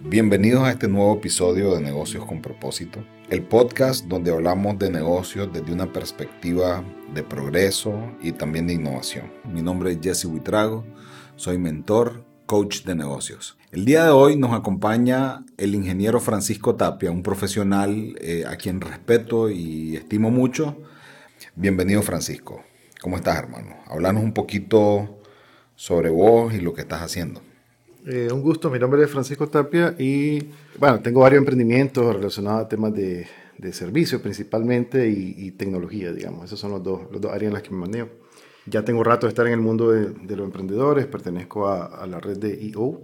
Bienvenidos 0.00 0.62
a 0.62 0.70
este 0.70 0.86
nuevo 0.86 1.14
episodio 1.14 1.74
de 1.74 1.80
Negocios 1.80 2.24
con 2.24 2.42
propósito, 2.42 3.02
el 3.30 3.42
podcast 3.42 4.04
donde 4.04 4.30
hablamos 4.30 4.78
de 4.78 4.90
negocios 4.90 5.52
desde 5.52 5.72
una 5.72 5.92
perspectiva 5.92 6.84
de 7.12 7.22
progreso 7.22 8.12
y 8.20 8.32
también 8.32 8.66
de 8.66 8.74
innovación. 8.74 9.32
Mi 9.50 9.62
nombre 9.62 9.92
es 9.92 9.98
Jesse 10.02 10.26
Huitrago, 10.26 10.84
soy 11.36 11.58
mentor, 11.58 12.24
coach 12.46 12.84
de 12.84 12.94
negocios. 12.94 13.56
El 13.72 13.86
día 13.86 14.04
de 14.04 14.10
hoy 14.10 14.36
nos 14.36 14.52
acompaña 14.52 15.44
el 15.56 15.74
ingeniero 15.74 16.20
Francisco 16.20 16.76
Tapia, 16.76 17.10
un 17.10 17.22
profesional 17.22 18.14
eh, 18.20 18.44
a 18.46 18.56
quien 18.56 18.80
respeto 18.80 19.50
y 19.50 19.96
estimo 19.96 20.30
mucho. 20.30 20.76
Bienvenido 21.56 22.02
Francisco. 22.02 22.62
¿Cómo 23.00 23.16
estás 23.16 23.38
hermano? 23.38 23.76
Hablanos 23.86 24.22
un 24.22 24.32
poquito 24.32 25.18
sobre 25.74 26.10
vos 26.10 26.54
y 26.54 26.60
lo 26.60 26.74
que 26.74 26.82
estás 26.82 27.02
haciendo. 27.02 27.42
Eh, 28.06 28.28
un 28.30 28.42
gusto, 28.42 28.68
mi 28.68 28.78
nombre 28.78 29.02
es 29.02 29.10
Francisco 29.10 29.48
Tapia 29.48 29.94
y 29.98 30.50
bueno, 30.78 31.00
tengo 31.00 31.20
varios 31.20 31.38
emprendimientos 31.38 32.14
relacionados 32.14 32.66
a 32.66 32.68
temas 32.68 32.92
de, 32.92 33.26
de 33.56 33.72
servicios 33.72 34.20
principalmente 34.20 35.08
y, 35.08 35.50
tecnología, 35.52 36.12
digamos. 36.12 36.44
Esas 36.44 36.58
son 36.58 36.72
los 36.72 36.82
dos, 36.82 37.10
los 37.10 37.18
dos 37.18 37.32
áreas 37.32 37.48
en 37.48 37.54
las 37.54 37.62
que 37.62 37.70
me 37.70 37.78
manejo. 37.78 38.08
Ya 38.66 38.84
tengo 38.84 39.02
rato 39.04 39.26
de 39.26 39.30
estar 39.30 39.46
en 39.46 39.54
el 39.54 39.60
mundo 39.60 39.90
de, 39.90 40.10
de 40.10 40.36
los 40.36 40.44
emprendedores, 40.44 41.06
pertenezco 41.06 41.66
a, 41.66 41.86
a, 41.86 42.06
la 42.06 42.20
red 42.20 42.36
de 42.36 42.68
EO 42.68 43.00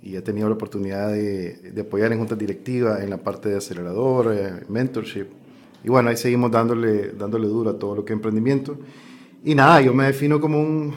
y 0.00 0.14
he 0.14 0.22
tenido 0.22 0.48
la 0.48 0.54
oportunidad 0.54 1.10
de, 1.10 1.54
de, 1.72 1.80
apoyar 1.80 2.12
en 2.12 2.18
juntas 2.18 2.38
directivas 2.38 3.02
en 3.02 3.10
la 3.10 3.16
parte 3.16 3.48
de 3.48 3.56
acelerador, 3.56 4.32
eh, 4.32 4.64
mentorship. 4.68 5.26
Y 5.82 5.88
bueno, 5.88 6.10
ahí 6.10 6.16
seguimos 6.16 6.52
dándole, 6.52 7.10
dándole 7.18 7.48
duro 7.48 7.70
a 7.70 7.78
todo 7.80 7.96
lo 7.96 8.04
que 8.04 8.12
es 8.12 8.16
emprendimiento. 8.16 8.78
Y 9.42 9.56
nada, 9.56 9.80
yo 9.80 9.92
me 9.92 10.04
defino 10.04 10.40
como 10.40 10.60
un, 10.60 10.94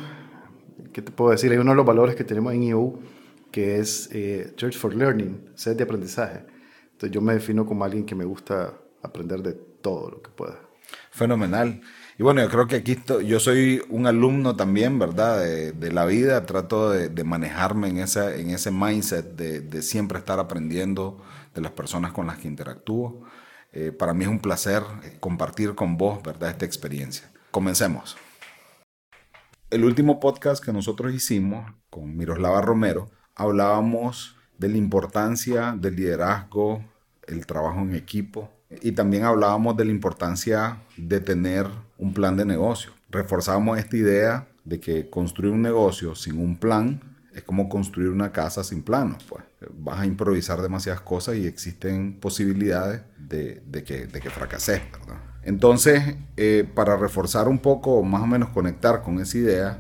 ¿qué 0.94 1.02
te 1.02 1.12
puedo 1.12 1.32
decir? 1.32 1.52
Hay 1.52 1.58
uno 1.58 1.72
de 1.72 1.78
los 1.78 1.86
valores 1.86 2.16
que 2.16 2.24
tenemos 2.24 2.54
en 2.54 2.64
EO 2.64 3.00
que 3.52 3.80
es 3.80 4.10
eh, 4.12 4.54
Church 4.56 4.78
for 4.78 4.94
Learning, 4.94 5.52
sed 5.56 5.76
de 5.76 5.84
aprendizaje. 5.84 6.46
Entonces 6.92 7.12
yo 7.12 7.22
me 7.22 7.34
defino 7.34 7.66
como 7.66 7.84
alguien 7.84 8.06
que 8.06 8.16
me 8.16 8.26
gusta 8.26 8.74
aprender 9.02 9.42
de 9.42 9.54
todo 9.54 10.12
lo 10.12 10.22
que 10.22 10.30
pueda. 10.30 10.60
Fenomenal. 11.12 11.82
Y 12.18 12.24
bueno, 12.24 12.42
yo 12.42 12.50
creo 12.50 12.68
que 12.68 12.78
aquí 12.78 12.98
yo 13.26 13.40
soy 13.40 13.82
un 13.90 14.08
alumno 14.08 14.56
también, 14.56 15.00
¿verdad? 15.00 15.40
De, 15.40 15.92
la 15.92 16.06
vida, 16.06 16.46
trato 16.46 16.90
de, 16.90 17.24
manejarme 17.24 17.88
en, 17.88 18.00
esa, 18.00 18.36
en 18.36 18.50
ese 18.50 18.72
mindset 18.72 19.36
de, 19.36 19.82
siempre 19.82 20.20
estar 20.20 20.40
aprendiendo 20.40 21.24
de 21.56 21.62
las 21.62 21.72
personas 21.72 22.12
con 22.12 22.28
las 22.28 22.38
que 22.38 22.48
interactúo. 22.48 23.24
Eh, 23.72 23.92
para 23.92 24.14
mí 24.14 24.26
es 24.26 24.30
un 24.30 24.40
placer 24.40 24.84
compartir 25.20 25.76
con 25.76 25.96
vos, 25.98 26.22
¿verdad? 26.24 26.50
Esta 26.50 26.66
experiencia. 26.66 27.32
Comencemos. 27.52 28.18
El 29.70 29.86
último 29.86 30.20
podcast 30.20 30.64
que 30.64 30.74
nosotros 30.74 31.14
hicimos 31.14 31.72
con 31.90 32.18
Miroslava 32.18 32.62
Romero 32.62 33.12
hablábamos 33.40 34.36
de 34.58 34.68
la 34.68 34.78
importancia 34.78 35.74
del 35.76 35.96
liderazgo, 35.96 36.84
el 37.26 37.46
trabajo 37.46 37.80
en 37.80 37.96
equipo 37.96 38.50
y 38.82 38.92
también 38.92 39.24
hablábamos 39.24 39.78
de 39.78 39.86
la 39.86 39.92
importancia 39.92 40.78
de 40.98 41.20
tener 41.22 41.66
un 41.98 42.14
plan 42.14 42.36
de 42.36 42.46
negocio. 42.46 42.92
Reforzábamos 43.10 43.80
esta 43.80 43.98
idea 43.98 44.48
de 44.66 44.80
que 44.80 45.10
construir 45.10 45.54
un 45.54 45.62
negocio 45.62 46.16
sin 46.16 46.38
un 46.38 46.58
plan 46.58 47.02
es 47.34 47.44
como 47.44 47.70
construir 47.70 48.10
una 48.10 48.32
casa 48.32 48.64
sin 48.64 48.84
planos. 48.84 49.24
Pues. 49.24 49.44
Vas 49.74 50.02
a 50.02 50.06
improvisar 50.06 50.62
demasiadas 50.62 51.02
cosas 51.02 51.36
y 51.38 51.48
existen 51.48 52.20
posibilidades 52.20 53.02
de, 53.18 53.62
que, 53.86 54.08
de 54.08 54.20
que 54.20 54.30
fracases. 54.30 54.82
Entonces, 55.44 56.16
eh, 56.36 56.70
para 56.76 56.98
reforzar 56.98 57.48
un 57.48 57.60
poco, 57.60 58.04
más 58.04 58.22
o 58.22 58.28
menos 58.28 58.50
conectar 58.50 59.02
con 59.02 59.20
esa 59.20 59.38
idea, 59.38 59.78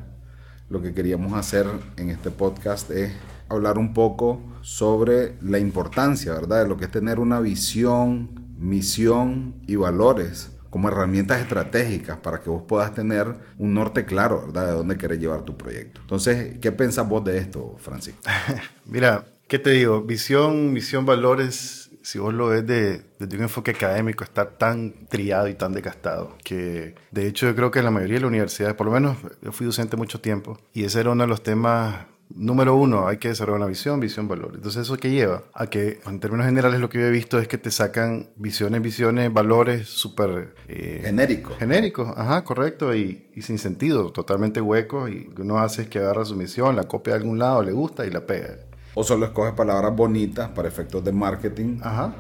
lo 0.70 0.82
que 0.82 0.94
queríamos 0.94 1.34
hacer 1.34 1.66
en 1.98 2.10
este 2.10 2.32
podcast 2.32 2.90
es 2.92 3.12
hablar 3.50 3.78
un 3.78 3.94
poco 3.94 4.42
sobre 4.62 5.36
la 5.42 5.60
importancia, 5.60 6.34
¿verdad?, 6.34 6.64
de 6.64 6.70
lo 6.70 6.78
que 6.78 6.86
es 6.86 6.92
tener 6.92 7.20
una 7.20 7.40
visión, 7.40 8.54
misión 8.58 9.56
y 9.68 9.76
valores 9.76 10.56
como 10.70 10.88
herramientas 10.88 11.42
estratégicas 11.42 12.18
para 12.18 12.42
que 12.42 12.50
vos 12.50 12.64
puedas 12.68 12.94
tener 12.94 13.34
un 13.58 13.74
norte 13.74 14.06
claro, 14.06 14.46
¿verdad?, 14.46 14.68
de 14.68 14.74
dónde 14.74 14.98
querés 14.98 15.20
llevar 15.20 15.42
tu 15.44 15.58
proyecto. 15.58 16.02
Entonces, 16.02 16.60
¿qué 16.60 16.72
pensás 16.72 17.08
vos 17.08 17.24
de 17.24 17.40
esto, 17.40 17.76
Francisco? 17.80 18.22
Mira, 18.86 19.26
¿qué 19.48 19.58
te 19.60 19.72
digo? 19.72 20.04
Visión, 20.04 20.72
misión, 20.72 21.06
valores, 21.06 21.90
si 22.02 22.20
vos 22.20 22.34
lo 22.34 22.48
ves 22.48 22.66
de, 22.66 23.04
desde 23.20 23.38
un 23.38 23.44
enfoque 23.44 23.72
académico, 23.72 24.24
está 24.24 24.58
tan 24.58 25.08
triado 25.08 25.48
y 25.48 25.56
tan 25.56 25.74
desgastado 25.74 26.38
que, 26.44 26.96
de 27.12 27.28
hecho, 27.28 27.48
yo 27.48 27.56
creo 27.56 27.72
que 27.72 27.80
en 27.80 27.86
la 27.86 27.92
mayoría 27.92 28.16
de 28.16 28.22
las 28.22 28.30
universidades, 28.30 28.76
por 28.76 28.88
lo 28.88 28.94
menos 28.94 29.18
yo 29.42 29.52
fui 29.52 29.66
docente 29.66 29.98
mucho 29.98 30.22
tiempo, 30.22 30.60
y 30.74 30.84
ese 30.84 31.00
era 31.00 31.12
uno 31.12 31.24
de 31.24 31.30
los 31.30 31.44
temas 31.44 32.06
Número 32.36 32.76
uno, 32.76 33.08
hay 33.08 33.18
que 33.18 33.30
desarrollar 33.30 33.62
una 33.62 33.68
visión, 33.68 34.00
visión, 34.00 34.28
valor. 34.28 34.52
Entonces, 34.54 34.84
¿eso 34.84 34.98
qué 34.98 35.10
lleva? 35.10 35.44
A 35.54 35.68
que, 35.68 36.00
en 36.06 36.20
términos 36.20 36.46
generales, 36.46 36.80
lo 36.80 36.88
que 36.88 37.00
yo 37.00 37.06
he 37.06 37.12
visto 37.12 37.40
es 37.40 37.48
que 37.48 37.58
te 37.58 37.72
sacan 37.72 38.30
visiones, 38.36 38.82
visiones, 38.82 39.34
valores 39.34 39.90
súper... 39.90 40.54
Eh, 40.68 41.02
genéricos. 41.04 41.58
Genéricos, 41.58 42.14
ajá, 42.16 42.44
correcto, 42.44 42.96
y, 42.96 43.30
y, 43.34 43.42
sin 43.42 43.58
sentido, 43.58 44.12
totalmente 44.12 44.62
huecos, 44.62 45.10
y 45.10 45.26
lo 45.26 45.36
que 45.36 45.42
uno 45.42 45.58
hace 45.58 45.84
es 45.84 45.88
que 45.90 46.00
agarra 46.00 46.24
su 46.24 46.36
misión, 46.36 46.76
la 46.76 46.84
copia 46.84 47.14
de 47.14 47.22
algún 47.22 47.40
lado, 47.40 47.64
le 47.64 47.72
gusta 47.72 48.06
y 48.06 48.12
la 48.12 48.26
pega. 48.26 48.58
O 48.94 49.04
solo 49.04 49.26
escoge 49.26 49.54
palabras 49.54 49.96
bonitas 49.96 50.50
para 50.50 50.68
efectos 50.68 51.04
de 51.04 51.12
marketing. 51.12 51.80
Ajá 51.82 52.14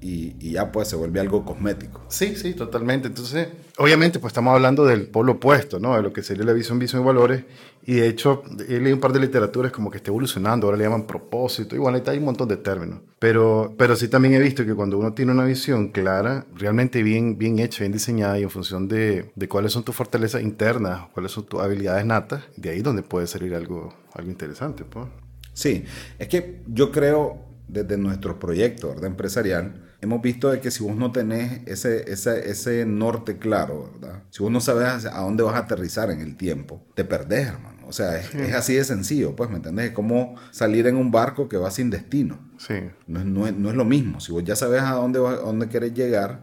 y, 0.00 0.50
ya 0.52 0.72
pues 0.72 0.88
se 0.88 0.96
vuelve 0.96 1.20
algo 1.20 1.44
cosmético. 1.44 2.02
Sí, 2.08 2.34
sí, 2.34 2.54
totalmente. 2.54 3.08
Entonces, 3.08 3.48
obviamente 3.78 4.18
pues 4.18 4.30
estamos 4.30 4.54
hablando 4.54 4.84
del 4.84 5.06
polo 5.06 5.32
opuesto, 5.32 5.78
¿no? 5.78 5.94
De 5.96 6.02
lo 6.02 6.12
que 6.12 6.22
sería 6.22 6.44
la 6.44 6.52
visión, 6.52 6.78
visión 6.78 7.02
y 7.02 7.04
valores. 7.04 7.44
Y 7.84 7.94
de 7.94 8.08
hecho, 8.08 8.42
he 8.68 8.78
leído 8.78 8.94
un 8.94 9.00
par 9.00 9.12
de 9.12 9.20
literaturas 9.20 9.72
como 9.72 9.90
que 9.90 9.98
está 9.98 10.10
evolucionando, 10.10 10.66
ahora 10.66 10.76
le 10.76 10.84
llaman 10.84 11.06
propósito, 11.06 11.74
y 11.74 11.78
bueno, 11.78 12.00
hay 12.06 12.18
un 12.18 12.24
montón 12.24 12.46
de 12.48 12.58
términos. 12.58 13.00
Pero, 13.18 13.74
pero 13.76 13.96
sí 13.96 14.08
también 14.08 14.34
he 14.34 14.38
visto 14.38 14.64
que 14.64 14.74
cuando 14.74 14.98
uno 14.98 15.14
tiene 15.14 15.32
una 15.32 15.44
visión 15.44 15.88
clara, 15.88 16.46
realmente 16.54 17.02
bien, 17.02 17.38
bien 17.38 17.58
hecha, 17.58 17.80
bien 17.80 17.92
diseñada 17.92 18.38
y 18.38 18.42
en 18.42 18.50
función 18.50 18.86
de, 18.86 19.32
de 19.34 19.48
cuáles 19.48 19.72
son 19.72 19.82
tus 19.82 19.94
fortalezas 19.94 20.42
internas, 20.42 21.08
cuáles 21.12 21.32
son 21.32 21.46
tus 21.46 21.60
habilidades 21.60 22.04
natas, 22.04 22.44
de 22.56 22.70
ahí 22.70 22.80
donde 22.80 23.02
puede 23.02 23.26
salir 23.26 23.54
algo, 23.54 23.94
algo 24.12 24.30
interesante. 24.30 24.84
Pues. 24.84 25.06
Sí, 25.52 25.84
es 26.18 26.28
que 26.28 26.62
yo 26.66 26.92
creo 26.92 27.50
desde 27.66 27.96
nuestro 27.96 28.38
proyecto 28.38 28.88
¿verdad? 28.88 29.06
empresarial, 29.06 29.89
hemos 30.00 30.22
visto 30.22 30.50
de 30.50 30.60
que 30.60 30.70
si 30.70 30.82
vos 30.82 30.96
no 30.96 31.12
tenés 31.12 31.60
ese, 31.66 32.10
ese, 32.10 32.50
ese 32.50 32.86
norte 32.86 33.38
claro, 33.38 33.90
¿verdad? 33.92 34.22
Si 34.30 34.42
vos 34.42 34.50
no 34.50 34.60
sabes 34.60 35.06
a 35.06 35.20
dónde 35.20 35.42
vas 35.42 35.54
a 35.54 35.58
aterrizar 35.58 36.10
en 36.10 36.20
el 36.20 36.36
tiempo, 36.36 36.84
te 36.94 37.04
perdés, 37.04 37.48
hermano. 37.48 37.80
O 37.86 37.92
sea, 37.92 38.18
es, 38.18 38.54
así 38.54 38.74
de 38.74 38.84
sencillo, 38.84 39.34
pues, 39.34 39.50
¿me 39.50 39.56
entendés? 39.56 39.86
Es 39.86 39.92
como 39.92 40.36
salir 40.52 40.86
en 40.86 40.96
un 40.96 41.10
barco 41.10 41.48
que 41.48 41.56
va 41.56 41.72
sin 41.72 41.90
destino. 41.90 42.38
Sí. 42.56 42.74
No, 43.08 43.24
no, 43.24 43.48
es, 43.48 43.54
no 43.54 43.68
es, 43.68 43.74
lo 43.74 43.84
mismo. 43.84 44.20
Si 44.20 44.30
vos 44.30 44.44
ya 44.44 44.54
sabes 44.54 44.82
a 44.82 44.92
dónde, 44.92 45.18
a 45.18 45.32
dónde 45.32 45.68
querés 45.68 45.92
llegar, 45.92 46.40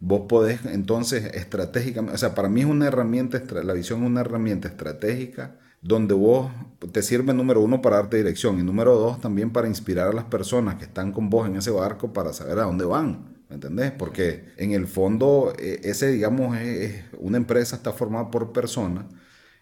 vos 0.00 0.22
podés 0.28 0.64
entonces 0.64 1.24
estratégicamente, 1.34 2.14
o 2.14 2.18
sea, 2.18 2.34
para 2.34 2.48
mí 2.48 2.60
es 2.60 2.66
una 2.66 2.86
herramienta, 2.86 3.42
la 3.62 3.74
visión 3.74 4.02
es 4.02 4.06
una 4.06 4.22
herramienta 4.22 4.68
estratégica 4.68 5.56
donde 5.82 6.14
vos 6.14 6.50
te 6.92 7.02
sirve 7.02 7.32
número 7.32 7.60
uno 7.60 7.80
para 7.80 7.96
darte 7.96 8.18
dirección 8.18 8.58
y 8.58 8.62
número 8.62 8.96
dos 8.96 9.20
también 9.20 9.50
para 9.50 9.68
inspirar 9.68 10.08
a 10.08 10.12
las 10.12 10.24
personas 10.24 10.76
que 10.76 10.84
están 10.84 11.12
con 11.12 11.30
vos 11.30 11.46
en 11.48 11.56
ese 11.56 11.70
barco 11.70 12.12
para 12.12 12.32
saber 12.32 12.58
a 12.58 12.64
dónde 12.64 12.84
van. 12.84 13.30
¿Me 13.48 13.54
entendés? 13.54 13.90
Porque 13.90 14.44
en 14.58 14.72
el 14.72 14.86
fondo 14.86 15.52
e, 15.58 15.80
ese, 15.82 16.08
digamos, 16.08 16.56
es, 16.58 17.02
una 17.18 17.36
empresa 17.36 17.76
está 17.76 17.92
formada 17.92 18.30
por 18.30 18.52
personas 18.52 19.06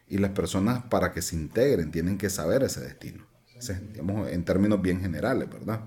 y 0.08 0.18
las 0.18 0.32
personas 0.32 0.82
para 0.84 1.12
que 1.12 1.22
se 1.22 1.36
integren 1.36 1.90
tienen 1.90 2.18
que 2.18 2.30
saber 2.30 2.62
ese 2.62 2.80
destino. 2.80 3.24
digamos, 3.92 4.28
en 4.28 4.44
términos 4.44 4.82
bien 4.82 5.00
generales, 5.00 5.48
¿verdad? 5.50 5.86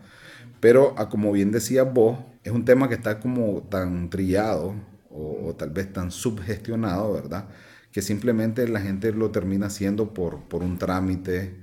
Pero 0.59 0.95
como 1.09 1.31
bien 1.31 1.51
decías 1.51 1.91
vos, 1.91 2.17
es 2.43 2.51
un 2.51 2.65
tema 2.65 2.89
que 2.89 2.95
está 2.95 3.19
como 3.19 3.63
tan 3.69 4.09
trillado 4.09 4.75
o, 5.09 5.55
tal 5.57 5.71
vez 5.71 5.91
tan 5.91 6.11
subgestionado, 6.11 7.13
¿verdad? 7.13 7.49
que 7.91 8.01
simplemente 8.01 8.67
la 8.67 8.81
gente 8.81 9.11
lo 9.11 9.31
termina 9.31 9.67
haciendo 9.67 10.13
por, 10.13 10.47
por 10.47 10.63
un 10.63 10.77
trámite 10.77 11.61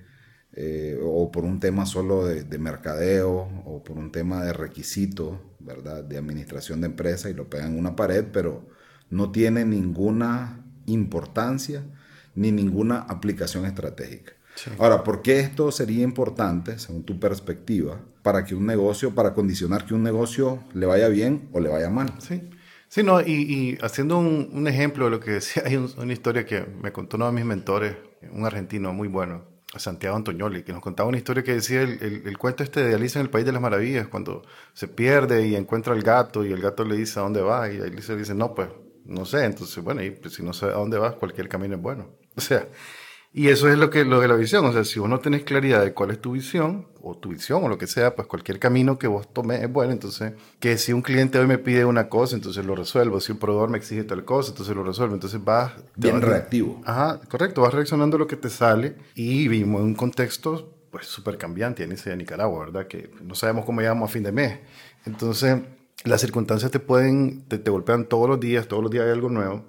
eh, 0.52 0.98
o 1.02 1.30
por 1.32 1.44
un 1.44 1.60
tema 1.60 1.86
solo 1.86 2.26
de, 2.26 2.58
mercadeo 2.58 3.48
o 3.64 3.82
por 3.82 3.96
un 3.96 4.12
tema 4.12 4.44
de 4.44 4.52
requisito, 4.52 5.54
¿verdad? 5.58 6.04
De 6.04 6.18
administración 6.18 6.80
de 6.80 6.88
empresa 6.88 7.30
y 7.30 7.34
lo 7.34 7.48
pegan 7.48 7.72
en 7.72 7.78
una 7.78 7.96
pared, 7.96 8.26
pero 8.32 8.68
no 9.10 9.30
tiene 9.32 9.64
ninguna 9.64 10.64
importancia 10.86 11.82
ni 12.34 12.52
ninguna 12.52 12.98
aplicación 13.00 13.64
estratégica. 13.64 14.32
Ahora, 14.78 15.04
¿por 15.04 15.22
qué 15.22 15.40
esto 15.40 15.70
sería 15.70 16.02
importante, 16.02 16.78
según 16.78 17.04
tu 17.04 17.18
perspectiva, 17.18 18.00
para 18.22 18.44
que 18.44 18.54
un 18.54 18.66
negocio, 18.66 19.14
para 19.14 19.34
condicionar 19.34 19.86
que 19.86 19.94
un 19.94 20.02
negocio 20.02 20.62
le 20.74 20.86
vaya 20.86 21.08
bien 21.08 21.48
o 21.52 21.60
le 21.60 21.68
vaya 21.68 21.90
mal? 21.90 22.12
Sí. 22.18 22.42
Sí, 22.88 23.02
no, 23.02 23.20
y, 23.20 23.76
haciendo 23.82 24.18
un, 24.18 24.66
ejemplo 24.66 25.04
de 25.04 25.10
lo 25.10 25.20
que 25.20 25.30
decía, 25.38 25.62
hay 25.66 25.76
una 25.76 26.12
historia 26.12 26.46
que 26.46 26.64
me 26.82 26.92
contó 26.92 27.16
uno 27.16 27.26
de 27.26 27.32
mis 27.32 27.44
mentores, 27.44 27.96
un 28.32 28.44
argentino 28.46 28.92
muy 28.92 29.08
bueno, 29.08 29.44
Santiago 29.76 30.16
Antonioli, 30.16 30.62
que 30.62 30.72
nos 30.72 30.80
contaba 30.80 31.08
una 31.08 31.18
historia 31.18 31.42
que 31.42 31.52
decía 31.52 31.82
el, 31.82 32.38
cuento 32.38 32.62
este 32.62 32.82
de 32.82 32.94
Alicia 32.94 33.20
en 33.20 33.26
el 33.26 33.30
País 33.30 33.44
de 33.44 33.52
las 33.52 33.60
Maravillas, 33.60 34.08
cuando 34.08 34.42
se 34.72 34.88
pierde 34.88 35.46
y 35.46 35.54
encuentra 35.54 35.92
al 35.92 36.02
gato 36.02 36.44
y 36.44 36.52
el 36.52 36.62
gato 36.62 36.84
le 36.84 36.96
dice 36.96 37.20
a 37.20 37.22
dónde 37.22 37.42
va 37.42 37.70
y 37.70 37.78
Alicia 37.78 38.14
le 38.14 38.20
dice, 38.20 38.34
no, 38.34 38.54
pues 38.54 38.70
no 39.04 39.26
sé, 39.26 39.44
entonces, 39.44 39.82
bueno, 39.84 40.02
y 40.02 40.10
pues, 40.10 40.34
si 40.34 40.42
no 40.42 40.52
sé 40.52 40.66
a 40.66 40.72
dónde 40.72 40.98
vas, 40.98 41.14
cualquier 41.14 41.48
camino 41.48 41.76
es 41.76 41.82
bueno. 41.82 42.08
O 42.38 42.40
sea, 42.40 42.68
Y 43.32 43.48
eso 43.48 43.68
es 43.68 43.78
lo 43.78 43.90
que 43.90 44.04
lo 44.04 44.20
de 44.20 44.28
la 44.28 44.34
visión, 44.34 44.64
o 44.64 44.72
sea, 44.72 44.84
si 44.84 44.98
vos 44.98 45.08
no 45.08 45.20
tenés 45.20 45.44
claridad 45.44 45.84
de 45.84 45.92
cuál 45.92 46.10
es 46.10 46.20
tu 46.20 46.32
visión, 46.32 46.86
o 47.02 47.16
tu 47.16 47.30
visión, 47.30 47.62
o 47.62 47.68
lo 47.68 47.78
que 47.78 47.86
sea, 47.86 48.14
pues 48.14 48.26
cualquier 48.26 48.58
camino 48.58 48.98
que 48.98 49.06
vos 49.06 49.32
tomes 49.32 49.62
es 49.62 49.70
bueno. 49.70 49.92
Entonces, 49.92 50.32
que 50.60 50.78
si 50.78 50.92
un 50.92 51.02
cliente 51.02 51.38
hoy 51.38 51.46
me 51.46 51.58
pide 51.58 51.84
una 51.84 52.08
cosa, 52.08 52.36
entonces 52.36 52.64
lo 52.64 52.74
resuelvo. 52.74 53.20
Si 53.20 53.32
un 53.32 53.38
proveedor 53.38 53.70
me 53.70 53.78
exige 53.78 54.04
tal 54.04 54.24
cosa, 54.24 54.50
entonces 54.50 54.74
lo 54.74 54.82
resuelvo. 54.82 55.14
Entonces 55.14 55.42
vas... 55.42 55.72
Bien 55.96 56.20
reactivo. 56.20 56.80
Ajá, 56.84 57.20
correcto, 57.28 57.62
vas 57.62 57.74
reaccionando 57.74 58.16
a 58.16 58.20
lo 58.20 58.26
que 58.26 58.36
te 58.36 58.50
sale 58.50 58.96
y 59.14 59.48
vivimos 59.48 59.80
en 59.80 59.88
un 59.88 59.94
contexto 59.94 60.74
pues 60.90 61.06
súper 61.06 61.36
cambiante 61.36 61.84
en 61.84 61.92
ese 61.92 62.10
de 62.10 62.16
Nicaragua, 62.16 62.60
¿verdad? 62.60 62.86
Que 62.86 63.10
no 63.22 63.34
sabemos 63.34 63.66
cómo 63.66 63.80
llegamos 63.80 64.08
a 64.08 64.12
fin 64.12 64.22
de 64.22 64.32
mes. 64.32 64.58
Entonces, 65.04 65.58
las 66.04 66.20
circunstancias 66.20 66.70
te 66.70 66.80
pueden, 66.80 67.44
te, 67.46 67.58
te 67.58 67.70
golpean 67.70 68.06
todos 68.06 68.28
los 68.28 68.40
días, 68.40 68.66
todos 68.68 68.82
los 68.82 68.90
días 68.90 69.04
hay 69.04 69.12
algo 69.12 69.28
nuevo. 69.28 69.66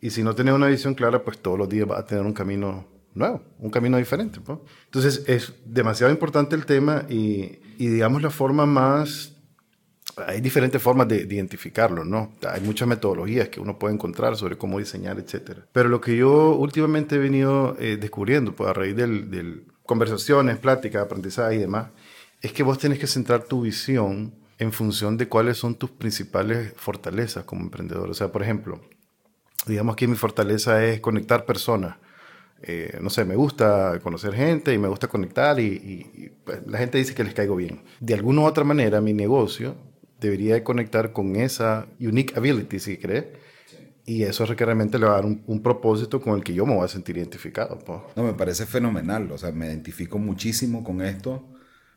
Y 0.00 0.10
si 0.10 0.22
no 0.22 0.34
tienes 0.34 0.54
una 0.54 0.66
visión 0.66 0.94
clara, 0.94 1.22
pues 1.22 1.38
todos 1.38 1.58
los 1.58 1.68
días 1.68 1.86
vas 1.86 2.00
a 2.00 2.06
tener 2.06 2.24
un 2.24 2.32
camino 2.32 2.86
nuevo, 3.14 3.42
un 3.58 3.70
camino 3.70 3.96
diferente. 3.96 4.40
¿no? 4.46 4.62
Entonces 4.84 5.24
es 5.26 5.54
demasiado 5.64 6.12
importante 6.12 6.56
el 6.56 6.66
tema 6.66 7.04
y, 7.08 7.60
y, 7.78 7.88
digamos 7.88 8.22
la 8.22 8.30
forma 8.30 8.66
más... 8.66 9.30
Hay 10.26 10.42
diferentes 10.42 10.82
formas 10.82 11.08
de, 11.08 11.24
de, 11.24 11.36
identificarlo, 11.36 12.04
¿no? 12.04 12.32
Hay 12.46 12.60
muchas 12.60 12.86
metodologías 12.86 13.48
que 13.48 13.60
uno 13.60 13.78
puede 13.78 13.94
encontrar 13.94 14.36
sobre 14.36 14.58
cómo 14.58 14.78
diseñar, 14.78 15.18
etc. 15.18 15.60
Pero 15.72 15.88
lo 15.88 16.02
que 16.02 16.14
yo 16.16 16.54
últimamente 16.54 17.14
he 17.14 17.18
venido 17.18 17.76
eh, 17.78 17.96
descubriendo, 17.98 18.54
pues 18.54 18.68
a 18.68 18.74
raíz 18.74 18.94
de 18.94 19.62
conversaciones, 19.84 20.58
pláticas, 20.58 21.02
aprendizaje 21.02 21.54
y 21.54 21.58
demás, 21.58 21.88
es 22.42 22.52
que 22.52 22.62
vos 22.62 22.78
tenés 22.78 22.98
que 22.98 23.06
centrar 23.06 23.44
tu 23.44 23.62
visión 23.62 24.34
en 24.58 24.72
función 24.72 25.16
de 25.16 25.28
cuáles 25.28 25.56
son 25.56 25.76
tus 25.76 25.90
principales 25.90 26.74
fortalezas 26.76 27.44
como 27.44 27.62
emprendedor. 27.62 28.10
O 28.10 28.14
sea, 28.14 28.30
por 28.30 28.42
ejemplo, 28.42 28.80
digamos 29.66 29.96
que 29.96 30.06
mi 30.08 30.16
fortaleza 30.16 30.84
es 30.84 31.00
conectar 31.00 31.44
personas 31.44 31.96
eh, 32.62 32.98
no 33.00 33.10
sé, 33.10 33.24
me 33.24 33.34
gusta 33.34 33.98
conocer 34.02 34.34
gente 34.34 34.72
y 34.72 34.78
me 34.78 34.88
gusta 34.88 35.08
conectar 35.08 35.58
y, 35.58 35.64
y, 35.64 36.22
y 36.22 36.28
pues, 36.44 36.60
la 36.66 36.78
gente 36.78 36.98
dice 36.98 37.14
que 37.14 37.24
les 37.24 37.34
caigo 37.34 37.56
bien. 37.56 37.82
De 38.00 38.14
alguna 38.14 38.42
u 38.42 38.44
otra 38.44 38.64
manera, 38.64 39.00
mi 39.00 39.12
negocio 39.12 39.74
debería 40.20 40.54
de 40.54 40.62
conectar 40.62 41.12
con 41.12 41.36
esa 41.36 41.86
unique 42.00 42.34
ability, 42.36 42.78
si 42.78 42.96
crees. 42.96 43.26
Y 44.04 44.22
eso 44.24 44.44
es 44.44 44.56
que 44.56 44.64
realmente 44.64 44.98
le 44.98 45.06
va 45.06 45.12
a 45.12 45.16
dar 45.16 45.26
un, 45.26 45.42
un, 45.46 45.62
propósito 45.62 46.20
con 46.20 46.34
el 46.34 46.42
que 46.42 46.54
yo 46.54 46.66
me 46.66 46.74
voy 46.74 46.84
a 46.84 46.88
sentir 46.88 47.16
identificado. 47.16 47.78
Pues. 47.78 48.00
No, 48.16 48.24
me 48.24 48.34
parece 48.34 48.66
fenomenal. 48.66 49.30
O 49.30 49.38
sea, 49.38 49.52
me 49.52 49.66
identifico 49.66 50.18
muchísimo 50.18 50.82
con 50.82 51.02
esto. 51.02 51.44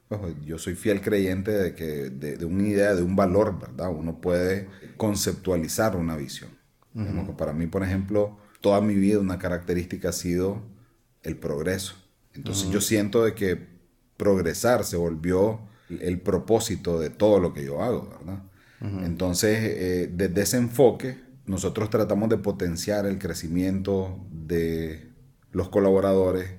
Pues, 0.07 0.35
yo 0.45 0.59
soy 0.59 0.75
fiel 0.75 1.01
creyente 1.01 1.51
de 1.51 1.73
que 1.73 1.85
de, 2.11 2.37
de, 2.37 2.45
una 2.45 2.67
idea, 2.67 2.93
de 2.93 3.01
un 3.01 3.15
valor, 3.15 3.59
¿verdad? 3.59 3.89
Uno 3.89 4.21
puede 4.21 4.67
conceptualizar 4.97 5.95
una 5.95 6.15
visión. 6.15 6.51
Uh 6.93 7.01
-huh. 7.01 7.35
Para 7.35 7.53
mí, 7.53 7.65
por 7.65 7.83
ejemplo, 7.83 8.37
toda 8.65 8.81
mi 8.81 8.95
vida 8.95 9.19
una 9.19 9.37
característica 9.37 10.09
ha 10.09 10.11
sido 10.11 10.63
el 11.21 11.37
progreso. 11.37 11.93
Entonces 12.33 12.63
uh 12.65 12.69
-huh. 12.69 12.73
yo 12.73 12.81
siento 12.81 13.23
de 13.23 13.35
que 13.35 13.59
progresar 14.17 14.83
se 14.85 14.97
volvió 14.97 15.59
el 15.87 16.19
propósito 16.19 16.99
de 16.99 17.11
todo 17.11 17.39
lo 17.39 17.53
que 17.53 17.63
yo 17.63 17.83
hago, 17.83 18.09
¿verdad? 18.09 18.41
Uh 18.81 18.85
-huh. 18.85 19.05
Entonces, 19.05 19.59
eh, 19.61 20.09
desde 20.11 20.41
ese 20.41 20.57
enfoque, 20.57 21.19
nosotros 21.45 21.91
tratamos 21.91 22.27
de 22.29 22.37
potenciar 22.39 23.05
el 23.05 23.19
crecimiento 23.19 24.25
de 24.31 25.11
los 25.51 25.69
colaboradores, 25.69 26.49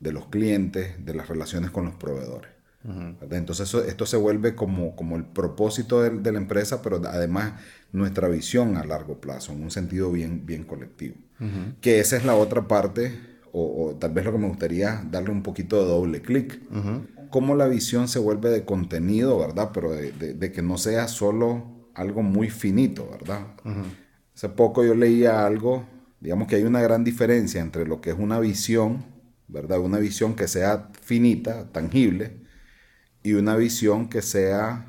de 0.00 0.12
los 0.12 0.26
clientes, 0.26 1.02
de 1.02 1.14
las 1.14 1.28
relaciones 1.28 1.70
con 1.70 1.86
los 1.86 1.94
proveedores. 1.94 2.50
Uh 2.84 2.90
-huh. 2.90 3.16
Entonces 3.30 3.68
eso, 3.68 3.82
esto 3.84 4.06
se 4.06 4.16
vuelve 4.16 4.54
como, 4.54 4.94
como 4.94 5.16
el 5.16 5.24
propósito 5.24 6.02
de, 6.02 6.10
de, 6.10 6.32
la 6.32 6.38
empresa, 6.38 6.82
pero 6.82 7.00
además 7.06 7.54
nuestra 7.92 8.28
visión 8.28 8.76
a 8.76 8.84
largo 8.84 9.20
plazo, 9.20 9.52
en 9.52 9.62
un 9.62 9.70
sentido 9.70 10.12
bien, 10.12 10.44
bien 10.44 10.64
colectivo. 10.64 11.16
Uh 11.40 11.44
-huh. 11.44 11.74
Que 11.80 12.00
esa 12.00 12.16
es 12.16 12.24
la 12.24 12.34
otra 12.34 12.68
parte, 12.68 13.18
o, 13.52 13.86
o, 13.86 13.94
tal 13.96 14.12
vez 14.12 14.24
lo 14.24 14.32
que 14.32 14.38
me 14.38 14.48
gustaría 14.48 15.02
darle 15.10 15.30
un 15.30 15.42
poquito 15.42 15.80
de 15.80 15.86
doble 15.86 16.22
clic. 16.22 16.60
Uh 16.70 16.74
-huh. 16.74 17.28
Cómo 17.30 17.56
la 17.56 17.66
visión 17.66 18.06
se 18.06 18.18
vuelve 18.18 18.50
de 18.50 18.64
contenido, 18.64 19.38
¿verdad? 19.38 19.70
Pero 19.72 19.92
de, 19.92 20.12
de, 20.12 20.34
de 20.34 20.52
que 20.52 20.62
no 20.62 20.76
sea 20.78 21.08
solo 21.08 21.74
algo 21.94 22.22
muy 22.22 22.50
finito, 22.50 23.08
¿verdad? 23.10 23.46
Hace 24.34 24.48
poco 24.48 24.84
yo 24.84 24.94
leía 24.94 25.46
algo, 25.46 25.86
digamos 26.20 26.48
que 26.48 26.56
hay 26.56 26.64
una 26.64 26.82
gran 26.82 27.04
diferencia 27.04 27.60
entre 27.60 27.86
lo 27.86 28.00
que 28.00 28.10
es 28.10 28.16
una 28.18 28.40
visión, 28.40 29.04
¿verdad? 29.48 29.78
Una 29.78 29.98
visión 29.98 30.34
que 30.34 30.48
sea 30.48 30.90
finita, 31.00 31.70
tangible, 31.72 32.43
y 33.24 33.32
una 33.32 33.56
visión 33.56 34.08
que 34.08 34.22
sea 34.22 34.86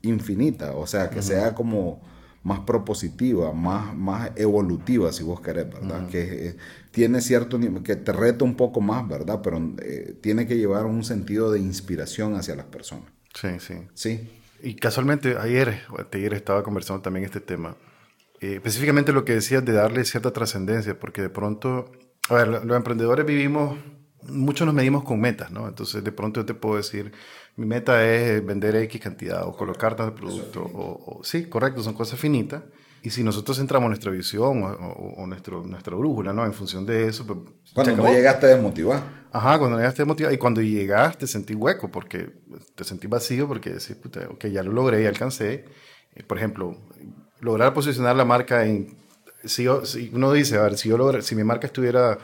infinita, 0.00 0.72
o 0.74 0.86
sea, 0.86 1.10
que 1.10 1.18
uh 1.18 1.22
-huh. 1.22 1.26
sea 1.26 1.54
como 1.54 2.00
más 2.42 2.60
propositiva, 2.60 3.52
más, 3.52 3.94
más 3.94 4.30
evolutiva, 4.36 5.12
si 5.12 5.22
vos 5.22 5.40
querés, 5.40 5.66
¿verdad? 5.66 6.02
Uh 6.02 6.06
-huh. 6.06 6.10
Que 6.10 6.48
eh, 6.48 6.56
tiene 6.90 7.20
cierto 7.20 7.60
que 7.84 7.96
te 7.96 8.12
reta 8.12 8.44
un 8.44 8.54
poco 8.56 8.80
más, 8.80 9.06
¿verdad? 9.06 9.40
Pero 9.42 9.60
eh, 9.82 10.16
tiene 10.20 10.46
que 10.46 10.56
llevar 10.56 10.86
un 10.86 11.04
sentido 11.04 11.52
de 11.52 11.58
inspiración 11.60 12.34
hacia 12.34 12.54
las 12.56 12.66
personas. 12.66 13.04
Sí, 13.34 13.48
sí. 13.58 13.74
Sí. 13.94 14.30
Y 14.62 14.74
casualmente 14.74 15.36
ayer, 15.38 15.82
ayer 16.12 16.34
estaba 16.34 16.62
conversando 16.62 17.02
también 17.02 17.24
este 17.24 17.40
tema, 17.40 17.76
eh, 18.40 18.54
específicamente 18.54 19.12
lo 19.12 19.24
que 19.24 19.34
decías 19.34 19.64
de 19.64 19.72
darle 19.72 20.04
cierta 20.04 20.32
trascendencia, 20.32 20.98
porque 20.98 21.20
de 21.22 21.30
pronto, 21.30 21.90
a 22.28 22.34
ver, 22.34 22.48
los 22.48 22.76
emprendedores 22.76 23.26
vivimos, 23.26 23.76
muchos 24.28 24.66
nos 24.66 24.74
medimos 24.74 25.04
con 25.04 25.20
metas, 25.20 25.50
¿no? 25.50 25.68
Entonces 25.68 26.02
de 26.02 26.12
pronto 26.12 26.40
yo 26.40 26.46
te 26.46 26.54
puedo 26.54 26.76
decir, 26.76 27.12
mi 27.56 27.66
meta 27.66 28.04
es 28.04 28.44
vender 28.44 28.76
X 28.76 29.00
cantidad 29.00 29.46
o 29.46 29.56
colocar 29.56 29.94
tal 29.96 30.14
producto. 30.14 30.62
O, 30.62 31.18
o, 31.18 31.24
sí, 31.24 31.46
correcto, 31.46 31.82
son 31.82 31.94
cosas 31.94 32.18
finitas. 32.18 32.62
Y 33.04 33.10
si 33.10 33.24
nosotros 33.24 33.56
centramos 33.58 33.88
nuestra 33.88 34.12
visión 34.12 34.62
o, 34.62 34.68
o, 34.68 35.22
o 35.22 35.26
nuestro, 35.26 35.64
nuestra 35.64 35.96
brújula, 35.96 36.32
¿no? 36.32 36.44
En 36.44 36.52
función 36.52 36.86
de 36.86 37.08
eso, 37.08 37.26
pues... 37.26 37.38
Cuando 37.74 37.96
no 37.96 38.12
llegaste 38.12 38.46
a 38.46 38.48
desmotivar. 38.50 39.02
Ajá, 39.32 39.58
cuando 39.58 39.70
no 39.70 39.78
llegaste 39.78 40.02
a 40.02 40.04
desmotivar. 40.04 40.32
Y 40.32 40.38
cuando 40.38 40.62
llegaste 40.62 41.18
te 41.18 41.26
sentí 41.26 41.54
hueco 41.54 41.90
porque 41.90 42.30
te 42.76 42.84
sentí 42.84 43.08
vacío 43.08 43.48
porque 43.48 43.70
decís, 43.70 43.96
puta, 43.96 44.28
ok, 44.30 44.46
ya 44.46 44.62
lo 44.62 44.70
logré, 44.70 45.02
ya 45.02 45.08
alcancé. 45.08 45.64
Eh, 46.14 46.22
por 46.22 46.38
ejemplo, 46.38 46.76
lograr 47.40 47.74
posicionar 47.74 48.14
la 48.14 48.24
marca 48.24 48.64
en... 48.64 48.96
Si, 49.44 49.64
yo, 49.64 49.84
si 49.84 50.12
uno 50.14 50.32
dice, 50.32 50.56
a 50.56 50.62
ver, 50.62 50.78
si, 50.78 50.88
yo 50.88 50.96
logre, 50.96 51.22
si 51.22 51.34
mi 51.34 51.42
marca 51.42 51.66
estuviera 51.66 52.18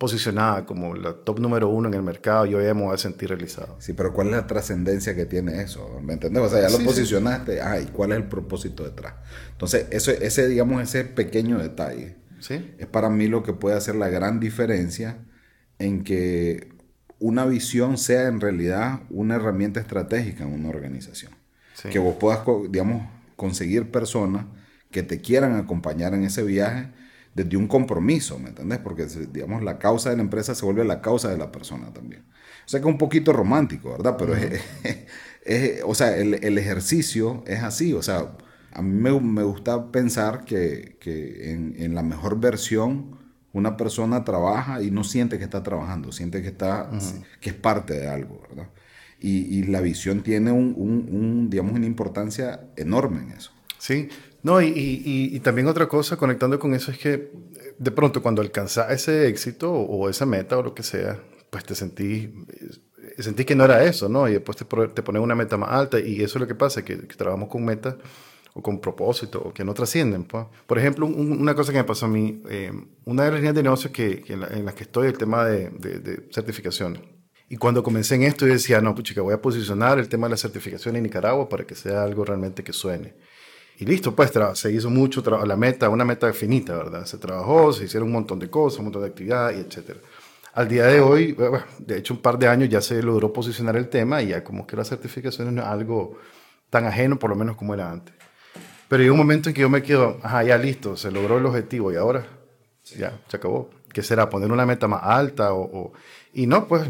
posicionada 0.00 0.64
como 0.64 0.94
la 0.94 1.12
top 1.12 1.40
número 1.40 1.68
uno 1.68 1.86
en 1.86 1.92
el 1.92 2.02
mercado, 2.02 2.46
yo 2.46 2.58
ya 2.62 2.72
me 2.72 2.84
voy 2.84 2.94
a 2.94 2.96
sentir 2.96 3.28
realizado. 3.28 3.76
Sí, 3.80 3.92
pero 3.92 4.14
¿cuál 4.14 4.28
es 4.28 4.32
la 4.32 4.46
trascendencia 4.46 5.14
que 5.14 5.26
tiene 5.26 5.60
eso? 5.60 6.00
¿Me 6.02 6.14
entendés? 6.14 6.42
O 6.42 6.48
sea, 6.48 6.62
ya 6.62 6.70
lo 6.70 6.78
sí, 6.78 6.84
posicionaste, 6.84 7.56
sí. 7.56 7.58
ay, 7.62 7.90
¿cuál 7.92 8.12
es 8.12 8.16
el 8.16 8.24
propósito 8.24 8.82
detrás? 8.82 9.16
Entonces, 9.52 9.88
eso, 9.90 10.10
ese, 10.10 10.48
digamos, 10.48 10.82
ese 10.82 11.04
pequeño 11.04 11.58
detalle 11.58 12.16
¿Sí? 12.38 12.74
es 12.78 12.86
para 12.86 13.10
mí 13.10 13.26
lo 13.28 13.42
que 13.42 13.52
puede 13.52 13.76
hacer 13.76 13.94
la 13.94 14.08
gran 14.08 14.40
diferencia 14.40 15.18
en 15.78 16.02
que 16.02 16.72
una 17.18 17.44
visión 17.44 17.98
sea 17.98 18.28
en 18.28 18.40
realidad 18.40 19.00
una 19.10 19.34
herramienta 19.34 19.80
estratégica 19.80 20.44
en 20.44 20.54
una 20.54 20.70
organización. 20.70 21.32
Que 21.90 21.98
vos 21.98 22.16
puedas, 22.18 22.40
digamos, 22.70 23.06
conseguir 23.36 23.90
personas 23.90 24.46
que 24.90 25.02
te 25.02 25.20
quieran 25.20 25.56
acompañar 25.56 26.14
en 26.14 26.24
ese 26.24 26.42
viaje 26.42 26.88
desde 27.34 27.56
un 27.56 27.66
compromiso, 27.66 28.38
¿me 28.38 28.48
entendés? 28.48 28.78
Porque, 28.78 29.06
digamos, 29.32 29.62
la 29.62 29.78
causa 29.78 30.10
de 30.10 30.16
la 30.16 30.22
empresa 30.22 30.54
se 30.54 30.64
vuelve 30.64 30.84
la 30.84 31.00
causa 31.00 31.30
de 31.30 31.38
la 31.38 31.52
persona 31.52 31.92
también. 31.92 32.24
O 32.66 32.68
sea 32.68 32.80
que 32.80 32.86
es 32.86 32.92
un 32.92 32.98
poquito 32.98 33.32
romántico, 33.32 33.92
¿verdad? 33.92 34.16
Pero 34.18 34.32
uh 34.32 34.36
-huh. 34.36 34.60
es, 34.84 34.96
es, 35.44 35.82
o 35.84 35.94
sea, 35.94 36.16
el, 36.16 36.34
el, 36.44 36.58
ejercicio 36.58 37.42
es 37.46 37.62
así, 37.62 37.92
o 37.92 38.02
sea, 38.02 38.32
a 38.72 38.82
mí 38.82 38.92
me, 38.92 39.18
me 39.20 39.42
gusta 39.42 39.90
pensar 39.90 40.44
que, 40.44 40.96
que 41.00 41.52
en, 41.52 41.74
en, 41.78 41.94
la 41.94 42.02
mejor 42.02 42.38
versión 42.38 43.18
una 43.52 43.76
persona 43.76 44.24
trabaja 44.24 44.82
y 44.82 44.90
no 44.90 45.02
siente 45.02 45.38
que 45.38 45.44
está 45.44 45.62
trabajando, 45.62 46.12
siente 46.12 46.42
que, 46.42 46.48
está, 46.48 46.88
uh 46.92 46.96
-huh. 46.96 47.24
que 47.40 47.50
es 47.50 47.56
parte 47.56 47.94
de 47.94 48.08
algo, 48.08 48.40
¿verdad? 48.48 48.68
Y, 49.20 49.58
y 49.58 49.64
la 49.64 49.80
visión 49.80 50.22
tiene 50.22 50.52
un, 50.52 50.74
un, 50.76 51.08
un, 51.10 51.50
digamos, 51.50 51.74
una 51.74 51.86
importancia 51.86 52.60
enorme 52.76 53.20
en 53.22 53.32
eso. 53.32 53.52
Sí, 53.78 54.08
no, 54.42 54.60
y, 54.60 54.66
y, 54.66 55.36
y, 55.36 55.40
también 55.40 55.68
otra 55.68 55.86
cosa 55.86 56.16
conectando 56.16 56.58
con 56.58 56.74
eso 56.74 56.90
es 56.90 56.98
que 56.98 57.30
de 57.78 57.90
pronto 57.90 58.22
cuando 58.22 58.42
alcanzas 58.42 58.90
ese 58.90 59.28
éxito 59.28 59.72
o, 59.72 60.08
esa 60.08 60.26
meta 60.26 60.58
o 60.58 60.62
lo 60.62 60.74
que 60.74 60.82
sea, 60.82 61.18
pues 61.50 61.64
te 61.64 61.74
sentí, 61.74 62.32
eh, 63.16 63.22
sentí 63.22 63.44
que 63.44 63.54
no 63.54 63.64
era 63.64 63.84
eso, 63.84 64.08
¿no? 64.08 64.28
Y 64.28 64.34
después 64.34 64.56
te, 64.56 64.64
te 64.64 65.02
pones 65.02 65.22
una 65.22 65.34
meta 65.34 65.56
más 65.56 65.70
alta 65.70 66.00
y 66.00 66.22
eso 66.22 66.38
es 66.38 66.40
lo 66.40 66.46
que 66.46 66.54
pasa, 66.54 66.84
que, 66.84 67.06
que 67.06 67.16
trabajamos 67.16 67.48
con 67.48 67.64
metas 67.64 67.96
o 68.54 68.62
con 68.62 68.80
propósito 68.80 69.40
o 69.40 69.52
que 69.52 69.64
no 69.64 69.74
trascienden. 69.74 70.24
Pues. 70.24 70.46
Por 70.66 70.78
ejemplo, 70.78 71.06
un, 71.06 71.32
una 71.40 71.54
cosa 71.54 71.72
que 71.72 71.78
me 71.78 71.84
pasó 71.84 72.06
a 72.06 72.08
mí, 72.08 72.42
eh, 72.48 72.72
una 73.04 73.24
de 73.24 73.30
las 73.30 73.40
líneas 73.40 73.54
de 73.54 73.62
negocio 73.62 73.92
que, 73.92 74.24
en, 74.28 74.40
la, 74.40 74.48
en, 74.48 74.64
las 74.64 74.74
que 74.74 74.84
estoy, 74.84 75.08
el 75.08 75.18
tema 75.18 75.44
de, 75.44 75.70
de, 75.70 76.28
certificaciones. 76.32 77.02
Y 77.48 77.56
cuando 77.56 77.82
comencé 77.82 78.14
en 78.14 78.22
esto, 78.22 78.46
yo 78.46 78.52
decía, 78.52 78.80
no, 78.80 78.94
puchica, 78.94 79.22
voy 79.22 79.34
a 79.34 79.42
posicionar 79.42 79.98
el 79.98 80.08
tema 80.08 80.28
de 80.28 80.32
la 80.32 80.36
certificación 80.36 80.96
en 80.96 81.02
Nicaragua 81.02 81.48
para 81.48 81.64
que 81.64 81.74
sea 81.74 82.04
algo 82.04 82.24
realmente 82.24 82.62
que 82.62 82.72
suene. 82.72 83.14
Y 83.80 83.86
listo, 83.86 84.14
pues 84.14 84.30
se 84.54 84.70
hizo 84.70 84.90
mucho, 84.90 85.22
la 85.44 85.56
meta, 85.56 85.88
una 85.88 86.04
meta 86.04 86.32
finita, 86.32 86.76
¿verdad? 86.76 87.06
Se 87.06 87.18
trabajó, 87.18 87.72
se 87.72 87.84
hicieron 87.84 88.08
un 88.08 88.12
montón 88.12 88.38
de 88.38 88.50
cosas, 88.50 88.78
un 88.78 88.84
montón 88.86 89.02
de 89.02 89.08
actividades, 89.08 89.66
etc. 89.66 89.96
Al 90.52 90.68
día 90.68 90.84
de 90.86 91.00
hoy, 91.00 91.32
bueno, 91.32 91.64
de 91.78 91.96
hecho 91.96 92.12
un 92.14 92.20
par 92.20 92.38
de 92.38 92.46
años 92.46 92.68
ya 92.68 92.82
se 92.82 93.02
logró 93.02 93.32
posicionar 93.32 93.76
el 93.76 93.88
tema 93.88 94.22
y 94.22 94.28
ya 94.28 94.44
como 94.44 94.66
que 94.66 94.76
la 94.76 94.84
certificación 94.84 95.54
no 95.54 95.62
es 95.62 95.66
algo 95.66 96.18
tan 96.68 96.84
ajeno, 96.84 97.18
por 97.18 97.30
lo 97.30 97.36
menos 97.36 97.56
como 97.56 97.72
era 97.72 97.90
antes. 97.90 98.14
Pero 98.86 99.02
hay 99.02 99.08
un 99.08 99.16
momento 99.16 99.48
en 99.48 99.54
que 99.54 99.62
yo 99.62 99.70
me 99.70 99.82
quedo, 99.82 100.18
ajá, 100.22 100.42
ya 100.42 100.58
listo, 100.58 100.96
se 100.96 101.10
logró 101.10 101.38
el 101.38 101.46
objetivo 101.46 101.90
y 101.90 101.96
ahora 101.96 102.26
sí. 102.82 102.98
ya, 102.98 103.18
se 103.28 103.36
acabó. 103.38 103.70
¿qué 103.92 104.02
será? 104.02 104.28
Poner 104.28 104.52
una 104.52 104.66
meta 104.66 104.88
más 104.88 105.02
alta 105.02 105.54
o, 105.54 105.92
y 106.32 106.46
no, 106.46 106.66
pues 106.68 106.82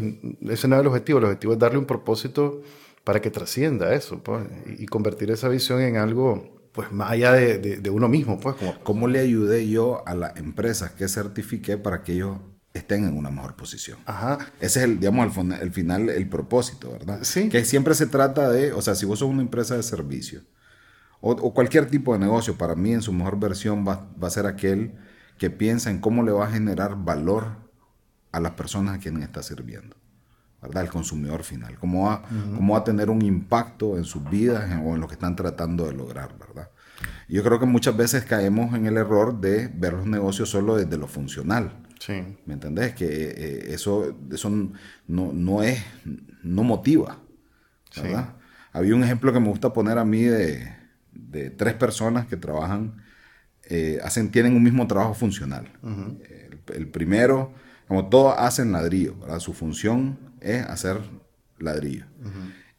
ese 0.49 0.67
no 0.67 0.75
es 0.75 0.81
el 0.81 0.87
objetivo, 0.87 1.19
el 1.19 1.25
objetivo 1.25 1.53
es 1.53 1.59
darle 1.59 1.77
un 1.77 1.85
propósito 1.85 2.61
para 3.03 3.21
que 3.21 3.31
trascienda 3.31 3.93
eso 3.93 4.19
pues, 4.19 4.45
y, 4.77 4.85
convertir 4.85 5.31
esa 5.31 5.49
visión 5.49 5.81
en 5.81 5.97
algo 5.97 6.60
pues 6.71 6.91
más 6.91 7.11
allá 7.11 7.33
de, 7.33 7.57
de, 7.57 7.89
uno 7.89 8.07
mismo. 8.07 8.39
Pues, 8.39 8.55
como... 8.55 8.79
¿Cómo 8.83 9.07
le 9.07 9.19
ayudé 9.19 9.67
yo 9.69 10.03
a 10.07 10.15
las 10.15 10.37
empresas 10.37 10.91
que 10.91 11.07
certifiqué 11.07 11.77
para 11.77 12.03
que 12.03 12.13
ellos 12.13 12.37
estén 12.73 13.05
en 13.05 13.17
una 13.17 13.29
mejor 13.31 13.55
posición. 13.55 13.99
Ajá. 14.05 14.37
Ese 14.59 14.79
es 14.79 14.85
el, 14.85 14.99
digamos, 14.99 15.35
el, 15.37 15.71
final, 15.71 16.09
el 16.09 16.29
propósito, 16.29 16.91
¿verdad? 16.91 17.19
Sí. 17.23 17.49
Que 17.49 17.65
siempre 17.65 17.95
se 17.95 18.07
trata 18.07 18.49
de, 18.49 18.71
o 18.71 18.81
sea, 18.81 18.95
si 18.95 19.05
vos 19.05 19.19
sos 19.19 19.29
una 19.29 19.41
empresa 19.41 19.75
de 19.75 19.83
servicio 19.83 20.43
o, 21.21 21.53
cualquier 21.53 21.87
tipo 21.87 22.13
de 22.13 22.19
negocio, 22.19 22.57
para 22.57 22.75
mí 22.75 22.93
en 22.93 23.01
su 23.01 23.13
mejor 23.13 23.39
versión 23.39 23.87
va, 23.87 24.09
va, 24.21 24.27
a 24.27 24.31
ser 24.31 24.47
aquel 24.47 24.95
que 25.37 25.49
piensa 25.51 25.91
en 25.91 25.99
cómo 25.99 26.23
le 26.23 26.31
va 26.31 26.47
a 26.47 26.51
generar 26.51 26.95
valor 26.97 27.69
a 28.31 28.39
las 28.39 28.53
personas 28.53 28.95
a 28.95 28.99
quienes 28.99 29.23
está 29.23 29.43
sirviendo, 29.43 29.95
¿verdad? 30.61 30.83
El 30.83 30.89
consumidor 30.89 31.43
final, 31.43 31.77
cómo 31.79 32.05
va, 32.05 32.23
cómo 32.55 32.73
va 32.73 32.79
a 32.79 32.83
tener 32.83 33.09
un 33.09 33.21
impacto 33.21 33.97
en 33.97 34.03
sus 34.03 34.29
vidas 34.29 34.69
o 34.83 34.93
en 34.93 35.01
lo 35.01 35.07
que 35.07 35.13
están 35.13 35.35
tratando 35.35 35.87
de 35.87 35.93
lograr, 35.93 36.37
¿verdad? 36.37 36.69
Yo 37.27 37.43
creo 37.43 37.59
que 37.59 37.65
muchas 37.65 37.95
veces 37.95 38.25
caemos 38.25 38.75
en 38.75 38.85
el 38.85 38.97
error 38.97 39.39
de 39.39 39.69
ver 39.69 39.93
los 39.93 40.05
negocios 40.05 40.49
solo 40.49 40.75
desde 40.75 40.97
lo 40.97 41.07
funcional. 41.07 41.71
Sí. 41.99 42.37
¿Me 42.45 42.53
entendés? 42.53 42.93
Que 42.93 43.05
eh, 43.05 43.73
eso, 43.73 44.17
eso 44.31 44.49
no, 45.07 45.31
no, 45.33 45.63
es, 45.63 45.81
no 46.43 46.63
motiva. 46.63 47.17
¿verdad? 47.95 48.33
Había 48.73 48.95
un 48.95 49.03
ejemplo 49.03 49.33
que 49.33 49.39
me 49.39 49.47
gusta 49.47 49.73
poner 49.73 49.97
a 49.97 50.05
mí 50.05 50.23
de, 50.23 50.73
de 51.11 51.49
tres 51.49 51.73
personas 51.73 52.25
que 52.27 52.37
trabajan, 52.37 53.03
eh, 53.63 53.99
hacen, 54.03 54.31
tienen 54.31 54.55
un 54.55 54.63
mismo 54.63 54.87
trabajo 54.87 55.13
funcional. 55.13 55.71
el, 56.67 56.87
primero, 56.87 57.53
como 57.87 58.09
todos 58.09 58.35
hacen 58.37 58.71
ladrillo, 58.71 59.17
¿verdad? 59.19 59.39
Su 59.39 59.53
función 59.53 60.17
es 60.41 60.65
hacer 60.65 60.99
ladrillo. 61.57 62.05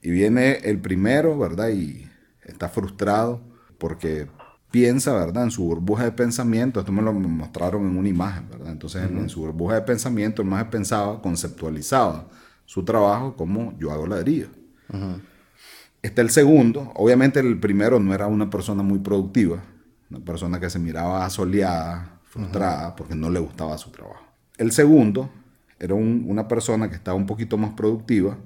Y 0.00 0.10
viene 0.10 0.58
el 0.64 0.80
primero, 0.80 1.38
¿verdad? 1.38 1.70
Y 1.70 2.08
está 2.42 2.68
frustrado 2.68 3.40
porque 3.78 4.28
piensa, 4.70 5.12
¿verdad? 5.12 5.44
En 5.44 5.50
su 5.50 5.64
burbuja 5.64 6.04
de 6.04 6.12
pensamiento, 6.12 6.80
esto 6.80 6.92
me 6.92 7.02
lo 7.02 7.12
mostraron 7.12 7.86
en 7.86 7.96
una 7.96 8.08
imagen, 8.08 8.48
¿verdad? 8.50 8.72
Entonces, 8.72 9.08
en 9.08 9.28
su 9.28 9.40
burbuja 9.40 9.76
de 9.76 9.82
pensamiento, 9.82 10.42
el 10.42 10.48
más 10.48 10.64
pensaba, 10.64 11.20
conceptualizaba 11.22 12.28
su 12.64 12.84
trabajo 12.84 13.36
como 13.36 13.78
yo 13.78 13.92
hago 13.92 14.06
ladrillo. 14.06 14.48
Está 16.00 16.22
el 16.22 16.30
segundo, 16.30 16.90
obviamente 16.96 17.38
el 17.38 17.60
primero 17.60 18.00
no 18.00 18.12
era 18.12 18.26
una 18.26 18.50
persona 18.50 18.82
muy 18.82 18.98
productiva, 18.98 19.62
una 20.10 20.24
persona 20.24 20.58
que 20.58 20.68
se 20.68 20.78
miraba 20.78 21.24
asoleada, 21.24 22.18
frustrada, 22.24 22.96
porque 22.96 23.14
no 23.14 23.30
le 23.30 23.38
gustaba 23.38 23.78
su 23.78 23.90
trabajo. 23.90 24.24
El 24.56 24.72
segundo 24.72 25.30
era 25.82 25.96
una 25.96 26.46
persona 26.46 26.88
que 26.88 26.94
estaba 26.94 27.16
un 27.16 27.26
poquito 27.26 27.58
más 27.58 27.72
productiva, 27.72 28.38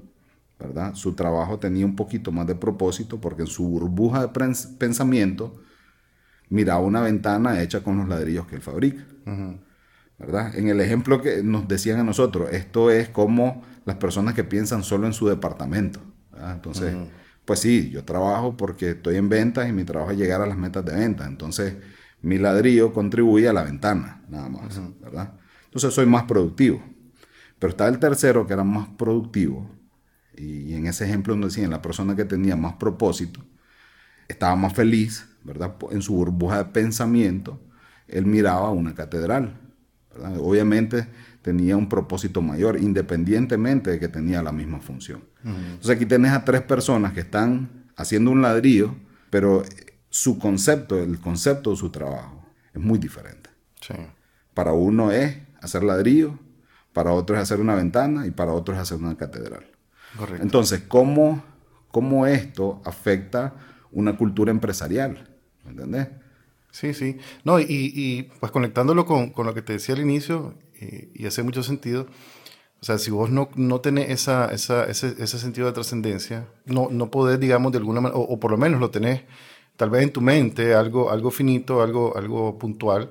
¿verdad? 0.58 0.94
Su 0.94 1.14
trabajo 1.14 1.58
tenía 1.58 1.84
un 1.84 1.94
poquito 1.94 2.32
más 2.32 2.46
de 2.46 2.54
propósito, 2.54 3.20
porque 3.20 3.42
en 3.42 3.48
su 3.48 3.68
burbuja 3.68 4.26
de 4.26 4.28
pensamiento, 4.78 5.60
miraba 6.48 6.80
una 6.80 7.02
ventana 7.02 7.60
hecha 7.60 7.82
con 7.82 7.98
los 7.98 8.08
ladrillos 8.08 8.46
que 8.46 8.56
él 8.56 8.62
fabrica. 8.62 9.04
¿verdad? 10.18 10.56
En 10.56 10.68
el 10.68 10.80
ejemplo 10.80 11.20
que 11.20 11.42
nos 11.42 11.68
decían 11.68 12.00
a 12.00 12.04
nosotros, 12.04 12.48
esto 12.52 12.90
es 12.90 13.10
como 13.10 13.62
las 13.84 13.96
personas 13.96 14.32
que 14.32 14.42
piensan 14.42 14.82
solo 14.82 15.06
en 15.06 15.12
su 15.12 15.28
departamento. 15.28 16.00
Entonces, 16.54 16.96
pues 17.44 17.60
sí, 17.60 17.90
yo 17.90 18.02
trabajo 18.02 18.56
porque 18.56 18.92
estoy 18.92 19.16
en 19.16 19.28
ventas 19.28 19.68
y 19.68 19.72
mi 19.72 19.84
trabajo 19.84 20.12
es 20.12 20.16
llegar 20.16 20.40
a 20.40 20.46
las 20.46 20.56
metas 20.56 20.86
de 20.86 20.94
venta. 20.94 21.26
Entonces, 21.26 21.76
mi 22.22 22.38
ladrillo 22.38 22.94
contribuye 22.94 23.46
a 23.46 23.52
la 23.52 23.62
ventana, 23.62 24.22
nada 24.30 24.48
más, 24.48 24.80
¿verdad? 25.02 25.34
Entonces, 25.66 25.92
soy 25.92 26.06
más 26.06 26.22
productivo. 26.22 26.95
Pero 27.66 27.72
está 27.72 27.88
el 27.88 27.98
tercero 27.98 28.46
que 28.46 28.52
era 28.52 28.62
más 28.62 28.86
productivo. 28.96 29.68
Y, 30.36 30.74
en 30.74 30.86
ese 30.86 31.04
ejemplo 31.04 31.34
nos 31.34 31.52
decían, 31.52 31.72
la 31.72 31.82
persona 31.82 32.14
que 32.14 32.24
tenía 32.24 32.54
más 32.54 32.74
propósito, 32.74 33.40
estaba 34.28 34.54
más 34.54 34.72
feliz, 34.72 35.26
¿verdad? 35.42 35.74
En 35.90 36.00
su 36.00 36.14
burbuja 36.14 36.58
de 36.58 36.64
pensamiento, 36.66 37.60
él 38.06 38.24
miraba 38.24 38.70
una 38.70 38.94
catedral. 38.94 39.58
Obviamente 40.38 41.08
tenía 41.42 41.76
un 41.76 41.88
propósito 41.88 42.40
mayor, 42.40 42.80
independientemente 42.80 43.90
de 43.90 43.98
que 43.98 44.06
tenía 44.06 44.44
la 44.44 44.52
misma 44.52 44.78
función. 44.78 45.24
Entonces 45.42 45.90
aquí 45.90 46.06
tenés 46.06 46.30
a 46.30 46.44
tres 46.44 46.62
personas 46.62 47.14
que 47.14 47.20
están 47.20 47.90
haciendo 47.96 48.30
un 48.30 48.42
ladrillo, 48.42 48.94
pero 49.28 49.64
su 50.08 50.38
concepto, 50.38 51.02
el 51.02 51.18
concepto 51.18 51.70
de 51.70 51.76
su 51.76 51.90
trabajo, 51.90 52.46
es 52.72 52.80
muy 52.80 53.00
diferente. 53.00 53.50
Para 54.54 54.72
uno 54.72 55.10
es 55.10 55.38
hacer 55.60 55.82
ladrillo, 55.82 56.38
para 56.96 57.12
otro 57.12 57.36
es 57.36 57.42
hacer 57.42 57.60
una 57.60 57.74
ventana 57.74 58.26
y 58.26 58.30
para 58.30 58.54
otro 58.54 58.74
es 58.74 58.80
hacer 58.80 58.96
una 58.96 59.18
catedral. 59.18 59.66
Entonces, 60.40 60.80
¿cómo, 60.88 61.44
¿cómo 61.90 62.26
esto 62.26 62.80
afecta 62.86 63.52
una 63.92 64.16
cultura 64.16 64.50
empresarial? 64.50 65.28
¿Me 65.66 65.72
entendés? 65.72 66.08
Sí, 66.70 66.94
sí. 66.94 67.18
No, 67.44 67.60
y, 67.60 67.66
y 67.68 68.22
pues 68.40 68.50
conectándolo 68.50 69.04
con, 69.04 69.28
con, 69.28 69.44
lo 69.44 69.52
que 69.52 69.60
te 69.60 69.74
decía 69.74 69.94
al 69.94 70.00
inicio, 70.00 70.54
y, 70.80 71.26
hace 71.26 71.42
mucho 71.42 71.62
sentido, 71.62 72.06
o 72.80 72.84
sea, 72.86 72.96
si 72.96 73.10
vos 73.10 73.28
no, 73.28 73.50
no 73.56 73.82
tenés 73.82 74.08
esa, 74.08 74.46
esa, 74.46 74.86
ese, 74.86 75.16
ese, 75.18 75.38
sentido 75.38 75.66
de 75.66 75.74
trascendencia, 75.74 76.48
no, 76.64 76.88
no 76.90 77.10
podés, 77.10 77.38
digamos, 77.38 77.72
de 77.72 77.78
alguna 77.78 78.00
manera, 78.00 78.18
o, 78.18 78.40
por 78.40 78.52
lo 78.52 78.56
menos 78.56 78.80
lo 78.80 78.88
tenés 78.88 79.20
tal 79.76 79.90
vez 79.90 80.02
en 80.02 80.12
tu 80.12 80.22
mente, 80.22 80.72
algo, 80.72 81.10
algo 81.10 81.30
finito, 81.30 81.82
algo, 81.82 82.16
algo 82.16 82.56
puntual, 82.56 83.10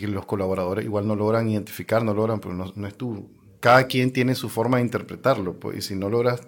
que 0.00 0.08
los 0.08 0.26
colaboradores 0.26 0.84
igual 0.84 1.06
no 1.06 1.14
logran 1.14 1.48
identificar, 1.48 2.02
no 2.02 2.14
logran, 2.14 2.40
pero 2.40 2.54
no, 2.54 2.72
no 2.74 2.86
es 2.86 2.94
tú. 2.96 3.30
Cada 3.60 3.86
quien 3.86 4.12
tiene 4.12 4.34
su 4.34 4.48
forma 4.48 4.78
de 4.78 4.82
interpretarlo, 4.82 5.54
pues, 5.58 5.78
y 5.78 5.82
si 5.82 5.94
no 5.94 6.10
logras, 6.10 6.42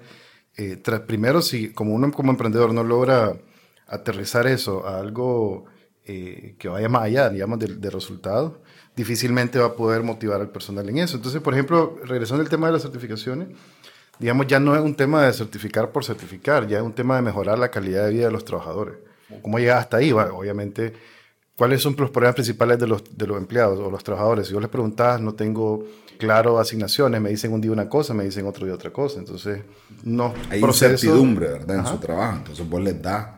eh, 0.56 0.76
primero, 1.06 1.42
si 1.42 1.70
como 1.72 1.94
uno 1.94 2.10
como 2.12 2.30
emprendedor 2.30 2.72
no 2.72 2.82
logra 2.82 3.36
aterrizar 3.86 4.46
eso 4.46 4.86
a 4.86 4.98
algo 4.98 5.66
eh, 6.04 6.56
que 6.58 6.68
vaya 6.68 6.88
más 6.88 7.02
allá, 7.02 7.28
digamos, 7.28 7.58
del, 7.58 7.80
resultado, 7.82 8.62
difícilmente 8.96 9.58
va 9.58 9.66
a 9.66 9.74
poder 9.74 10.02
motivar 10.02 10.40
al 10.40 10.50
personal 10.50 10.88
en 10.88 10.98
eso. 10.98 11.16
Entonces, 11.16 11.42
por 11.42 11.52
ejemplo, 11.52 11.98
regresando 12.04 12.42
al 12.42 12.48
tema 12.48 12.68
de 12.68 12.74
las 12.74 12.82
certificaciones, 12.82 13.48
digamos, 14.18 14.46
ya 14.46 14.58
no 14.58 14.74
es 14.74 14.82
un 14.82 14.94
tema 14.94 15.26
de 15.26 15.32
certificar 15.32 15.92
por 15.92 16.04
certificar, 16.04 16.66
ya 16.66 16.78
es 16.78 16.84
un 16.84 16.94
tema 16.94 17.16
de 17.16 17.22
mejorar 17.22 17.58
la 17.58 17.70
calidad 17.70 18.06
de 18.06 18.12
vida 18.12 18.26
de 18.26 18.32
los 18.32 18.44
trabajadores. 18.44 18.96
¿Cómo 19.42 19.58
llega 19.58 19.78
hasta 19.78 19.98
ahí? 19.98 20.12
obviamente, 20.12 20.94
¿cuáles 21.56 21.82
son 21.82 21.96
los 21.98 22.10
problemas 22.10 22.34
principales 22.34 22.78
de 22.78 22.86
los, 22.86 23.02
de 23.16 23.26
los 23.26 23.38
empleados 23.38 23.80
o 23.80 23.90
los 23.90 24.04
trabajadores? 24.04 24.46
Si 24.46 24.52
yo 24.52 24.60
les 24.60 24.68
preguntaba, 24.68 25.18
no 25.18 25.34
tengo 25.34 25.84
claro 26.18 26.58
asignaciones, 26.58 27.20
me 27.20 27.30
dicen 27.30 27.52
un 27.52 27.60
día 27.60 27.72
una 27.72 27.88
cosa, 27.88 28.14
me 28.14 28.24
dicen 28.24 28.46
otro 28.46 28.66
día 28.66 28.74
otra 28.74 28.92
cosa. 28.92 29.18
Entonces, 29.18 29.62
no. 30.04 30.34
Hay 30.50 30.60
incertidumbre, 30.60 31.48
¿verdad? 31.48 31.78
En 31.78 31.86
su 31.86 31.98
trabajo. 31.98 32.36
Entonces, 32.38 32.68
vos 32.68 32.82
les 32.82 33.00
das 33.00 33.28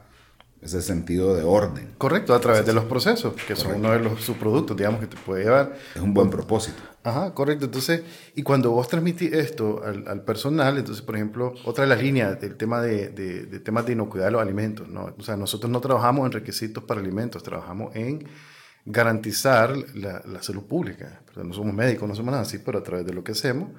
ese 0.61 0.83
sentido 0.83 1.35
de 1.37 1.45
orden. 1.45 1.95
Correcto, 1.99 2.35
a 2.35 2.41
través 2.41 2.67
de 2.67 2.73
los 2.73 2.85
procesos, 2.85 3.35
que 3.47 3.55
son 3.55 3.77
uno 3.77 3.93
de 3.93 4.01
los 4.01 4.21
subproductos, 4.21 4.77
digamos, 4.77 5.01
que 5.01 5.07
te 5.07 5.17
puede 5.17 5.45
llevar. 5.45 5.77
Es 5.95 6.03
un 6.03 6.13
buen 6.13 6.31
propósito. 6.31 6.83
Ajá, 7.09 7.33
correcto. 7.33 7.65
Entonces, 7.65 8.03
y 8.35 8.43
cuando 8.43 8.71
vos 8.71 8.89
transmitís 8.89 9.33
esto 9.33 9.83
al, 9.83 10.23
personal, 10.23 10.77
entonces, 10.77 11.03
por 11.03 11.17
ejemplo, 11.17 11.55
otra 11.65 11.85
de 11.85 11.91
las 11.91 12.03
líneas 12.03 12.41
del 12.41 12.57
tema 12.57 12.83
de, 12.83 13.09
de, 13.09 13.61
temas 13.61 13.87
de 13.87 13.93
inocuidad 13.93 14.27
de 14.27 14.33
los 14.33 14.43
alimentos, 14.43 14.89
¿no? 14.89 15.15
O 15.19 15.23
sea, 15.23 15.37
nosotros 15.37 15.71
no 15.71 15.81
trabajamos 15.81 16.27
en 16.27 16.33
requisitos 16.33 16.85
para 16.85 17.01
alimentos, 17.01 17.43
trabajamos 17.43 17.95
en 17.97 18.27
garantizar 18.85 19.77
la, 19.95 20.23
la 20.27 20.43
salud 20.43 20.65
pública. 20.65 21.23
no 21.37 21.55
somos 21.55 21.75
médicos, 21.75 22.09
no 22.09 22.15
somos 22.15 22.33
nada 22.33 22.43
así, 22.43 22.59
pero 22.59 22.79
a 22.79 22.83
través 22.83 23.07
de 23.07 23.13
lo 23.13 23.25
que 23.25 23.33
hacemos, 23.33 23.71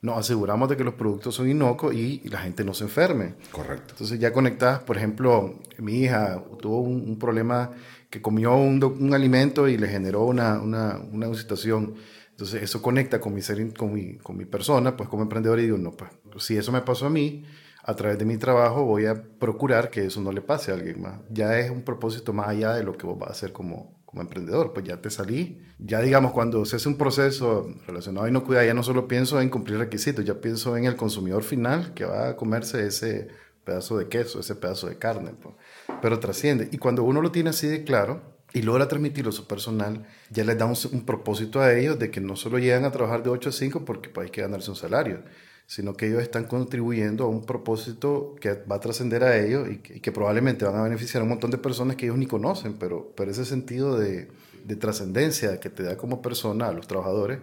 nos 0.00 0.16
aseguramos 0.16 0.68
de 0.68 0.76
que 0.76 0.84
los 0.84 0.94
productos 0.94 1.34
son 1.34 1.48
inocuos 1.48 1.94
y, 1.94 2.20
la 2.28 2.38
gente 2.38 2.64
no 2.64 2.74
se 2.74 2.84
enferme. 2.84 3.34
Correcto. 3.50 3.94
Entonces 3.94 4.18
ya 4.20 4.32
conectadas, 4.32 4.80
por 4.80 4.96
ejemplo, 4.96 5.58
mi 5.78 6.02
hija 6.02 6.42
tuvo 6.60 6.80
un, 6.80 7.18
problema 7.18 7.70
que 8.10 8.22
comió 8.22 8.54
un, 8.54 8.82
un, 8.82 9.14
alimento 9.14 9.68
y 9.68 9.76
le 9.76 9.88
generó 9.88 10.24
una, 10.24 10.60
una, 10.60 10.98
una, 11.12 11.34
situación. 11.34 11.94
Entonces 12.38 12.62
eso 12.62 12.80
conecta 12.80 13.20
con 13.20 13.34
mi, 13.34 13.42
ser, 13.42 13.74
con, 13.74 13.92
mi, 13.92 14.16
con 14.18 14.36
mi 14.36 14.44
persona, 14.44 14.96
pues 14.96 15.08
como 15.08 15.24
emprendedor 15.24 15.58
y 15.58 15.64
digo, 15.64 15.76
no, 15.76 15.90
pues 15.90 16.12
si 16.38 16.56
eso 16.56 16.70
me 16.70 16.82
pasó 16.82 17.06
a 17.06 17.10
mí, 17.10 17.44
a 17.82 17.96
través 17.96 18.16
de 18.16 18.24
mi 18.24 18.36
trabajo 18.36 18.84
voy 18.84 19.06
a 19.06 19.20
procurar 19.40 19.90
que 19.90 20.06
eso 20.06 20.20
no 20.20 20.30
le 20.30 20.40
pase 20.40 20.70
a 20.70 20.74
alguien 20.74 21.02
más. 21.02 21.18
Ya 21.30 21.58
es 21.58 21.68
un 21.68 21.82
propósito 21.82 22.32
más 22.32 22.46
allá 22.46 22.74
de 22.74 22.84
lo 22.84 22.96
que 22.96 23.08
vos 23.08 23.18
vas 23.18 23.30
a 23.30 23.32
hacer 23.32 23.50
como, 23.50 24.00
como 24.04 24.22
emprendedor, 24.22 24.72
pues 24.72 24.86
ya 24.86 25.02
te 25.02 25.10
salí. 25.10 25.60
Ya 25.80 26.00
digamos, 26.00 26.30
cuando 26.30 26.64
se 26.64 26.76
hace 26.76 26.88
un 26.88 26.96
proceso 26.96 27.74
relacionado 27.88 28.26
a 28.26 28.28
inocuidad, 28.28 28.64
ya 28.64 28.72
no 28.72 28.84
solo 28.84 29.08
pienso 29.08 29.40
en 29.40 29.50
cumplir 29.50 29.78
requisitos, 29.78 30.24
ya 30.24 30.40
pienso 30.40 30.76
en 30.76 30.84
el 30.84 30.94
consumidor 30.94 31.42
final 31.42 31.92
que 31.92 32.04
va 32.04 32.28
a 32.28 32.36
comerse 32.36 32.86
ese 32.86 33.26
pedazo 33.64 33.98
de 33.98 34.06
queso, 34.06 34.38
ese 34.38 34.54
pedazo 34.54 34.86
de 34.86 34.96
carne, 34.96 35.32
pues. 35.42 35.56
pero 36.00 36.20
trasciende. 36.20 36.68
Y 36.70 36.78
cuando 36.78 37.02
uno 37.02 37.20
lo 37.20 37.32
tiene 37.32 37.50
así 37.50 37.66
de 37.66 37.82
claro 37.82 38.37
y 38.52 38.62
logra 38.62 38.88
transmitirlo 38.88 39.30
a 39.30 39.32
su 39.32 39.46
personal, 39.46 40.06
ya 40.30 40.44
les 40.44 40.56
da 40.56 40.66
un, 40.66 41.04
propósito 41.04 41.60
a 41.60 41.74
ellos 41.74 41.98
de 41.98 42.10
que 42.10 42.20
no 42.20 42.36
solo 42.36 42.58
llegan 42.58 42.84
a 42.84 42.90
trabajar 42.90 43.22
de 43.22 43.30
8 43.30 43.50
a 43.50 43.52
5 43.52 43.84
porque 43.84 44.08
pues, 44.08 44.26
hay 44.26 44.30
que 44.30 44.40
ganarse 44.40 44.70
un 44.70 44.76
salario, 44.76 45.22
sino 45.66 45.94
que 45.94 46.06
ellos 46.06 46.22
están 46.22 46.44
contribuyendo 46.44 47.24
a 47.24 47.28
un 47.28 47.44
propósito 47.44 48.36
que 48.40 48.54
va 48.54 48.76
a 48.76 48.80
trascender 48.80 49.22
a 49.24 49.38
ellos 49.38 49.68
y 49.70 49.78
que, 49.78 50.12
probablemente 50.12 50.64
van 50.64 50.76
a 50.76 50.82
beneficiar 50.82 51.20
a 51.20 51.24
un 51.24 51.30
montón 51.30 51.50
de 51.50 51.58
personas 51.58 51.96
que 51.96 52.06
ellos 52.06 52.18
ni 52.18 52.26
conocen, 52.26 52.74
pero, 52.78 53.12
pero 53.16 53.30
ese 53.30 53.44
sentido 53.44 53.98
de, 53.98 54.28
de 54.64 54.76
trascendencia 54.76 55.60
que 55.60 55.68
te 55.68 55.82
da 55.82 55.96
como 55.96 56.22
persona 56.22 56.68
a 56.68 56.72
los 56.72 56.86
trabajadores 56.86 57.40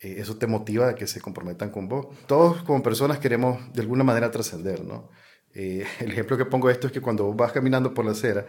eh, 0.00 0.16
eso 0.18 0.36
te 0.36 0.46
motiva 0.46 0.90
a 0.90 0.94
que 0.94 1.06
se 1.06 1.20
comprometan 1.20 1.70
con 1.70 1.88
vos. 1.88 2.06
Todos 2.26 2.62
como 2.62 2.82
personas 2.82 3.18
queremos 3.18 3.72
de 3.72 3.80
alguna 3.80 4.04
manera 4.04 4.30
trascender, 4.30 4.84
¿no? 4.84 5.08
Eh, 5.54 5.86
el 6.00 6.12
ejemplo 6.12 6.36
que 6.36 6.44
pongo 6.44 6.68
esto 6.70 6.86
es 6.86 6.92
que 6.92 7.00
cuando 7.00 7.24
vos 7.24 7.36
vas 7.36 7.52
caminando 7.52 7.94
por 7.94 8.04
la 8.04 8.12
acera 8.12 8.46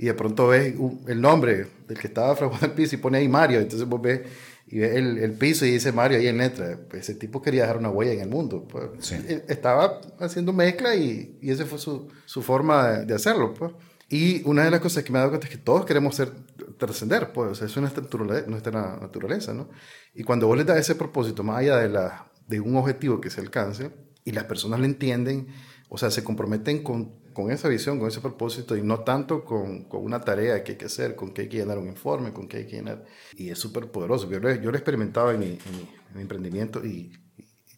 y 0.00 0.06
de 0.06 0.14
pronto 0.14 0.48
ves 0.48 0.74
el 1.08 1.20
nombre 1.20 1.66
del 1.86 1.98
que 1.98 2.06
estaba 2.06 2.34
fraguando 2.34 2.64
el 2.64 2.72
piso 2.72 2.94
y 2.94 2.98
pone 2.98 3.18
ahí 3.18 3.28
Mario, 3.28 3.60
entonces 3.60 3.86
vos 3.86 4.00
ves 4.00 4.22
y 4.66 4.78
ves 4.78 4.96
el, 4.96 5.18
el, 5.18 5.32
piso 5.32 5.66
y 5.66 5.72
dice 5.72 5.92
Mario 5.92 6.16
ahí 6.16 6.26
en 6.26 6.38
letra. 6.38 6.78
Pues 6.88 7.02
ese 7.02 7.18
tipo 7.18 7.42
quería 7.42 7.62
dejar 7.62 7.76
una 7.76 7.90
huella 7.90 8.12
en 8.12 8.20
el 8.20 8.28
mundo. 8.28 8.66
Pues. 8.66 9.12
Estaba 9.46 10.00
haciendo 10.18 10.54
mezcla 10.54 10.94
y, 10.94 11.36
y 11.42 11.50
esa 11.50 11.66
fue 11.66 11.78
su, 11.78 12.08
su 12.24 12.40
forma 12.40 12.88
de, 12.88 13.04
de 13.04 13.14
hacerlo. 13.14 13.52
Pues. 13.52 13.72
Y 14.08 14.42
una 14.48 14.64
de 14.64 14.70
las 14.70 14.80
cosas 14.80 15.04
que 15.04 15.12
me 15.12 15.18
he 15.18 15.20
dado 15.20 15.32
cuenta 15.32 15.48
es 15.48 15.52
que 15.52 15.58
todos 15.58 15.84
queremos 15.84 16.14
ser, 16.14 16.32
trascender, 16.78 17.32
pues, 17.32 17.50
o 17.50 17.54
sea, 17.54 17.66
eso 17.66 17.80
es 17.80 17.82
nuestra 17.82 18.02
naturaleza, 18.02 18.46
nuestra 18.48 18.96
naturaleza, 19.02 19.52
¿no? 19.52 19.68
Y 20.14 20.22
cuando 20.22 20.46
vos 20.46 20.56
le 20.56 20.64
das 20.64 20.78
ese 20.78 20.94
propósito, 20.94 21.44
más 21.44 21.58
allá 21.58 21.76
de, 21.76 21.90
la, 21.90 22.26
de 22.48 22.58
un 22.58 22.74
objetivo 22.76 23.20
que 23.20 23.28
se 23.28 23.42
alcance, 23.42 23.90
y 24.24 24.32
las 24.32 24.44
personas 24.44 24.80
lo 24.80 24.86
entienden, 24.86 25.48
o 25.90 25.98
sea, 25.98 26.10
se 26.10 26.24
comprometen 26.24 26.82
con, 26.82 27.12
con 27.40 27.50
esa 27.50 27.68
visión, 27.68 27.98
con 27.98 28.08
ese 28.08 28.20
propósito, 28.20 28.76
y 28.76 28.82
no 28.82 29.00
tanto 29.00 29.44
con, 29.44 29.84
con, 29.84 30.04
una 30.04 30.20
tarea 30.20 30.62
que 30.62 30.72
hay 30.72 30.78
que 30.78 30.86
hacer, 30.86 31.16
con 31.16 31.32
que 31.32 31.42
hay 31.42 31.48
que 31.48 31.58
llenar 31.58 31.78
un 31.78 31.88
informe, 31.88 32.32
con 32.32 32.48
que 32.48 32.58
hay 32.58 32.66
que 32.66 32.76
llenar. 32.76 33.04
Y 33.36 33.50
es 33.50 33.58
súper 33.58 33.90
poderoso. 33.90 34.30
Yo 34.30 34.40
lo, 34.40 34.54
yo 34.54 34.70
lo 34.70 34.76
he 34.76 34.78
experimentado 34.78 35.30
en 35.30 35.40
mi, 35.40 35.46
en 35.46 35.76
mi, 35.76 35.82
en 35.82 36.16
mi 36.16 36.22
emprendimiento 36.22 36.84
y 36.84 37.12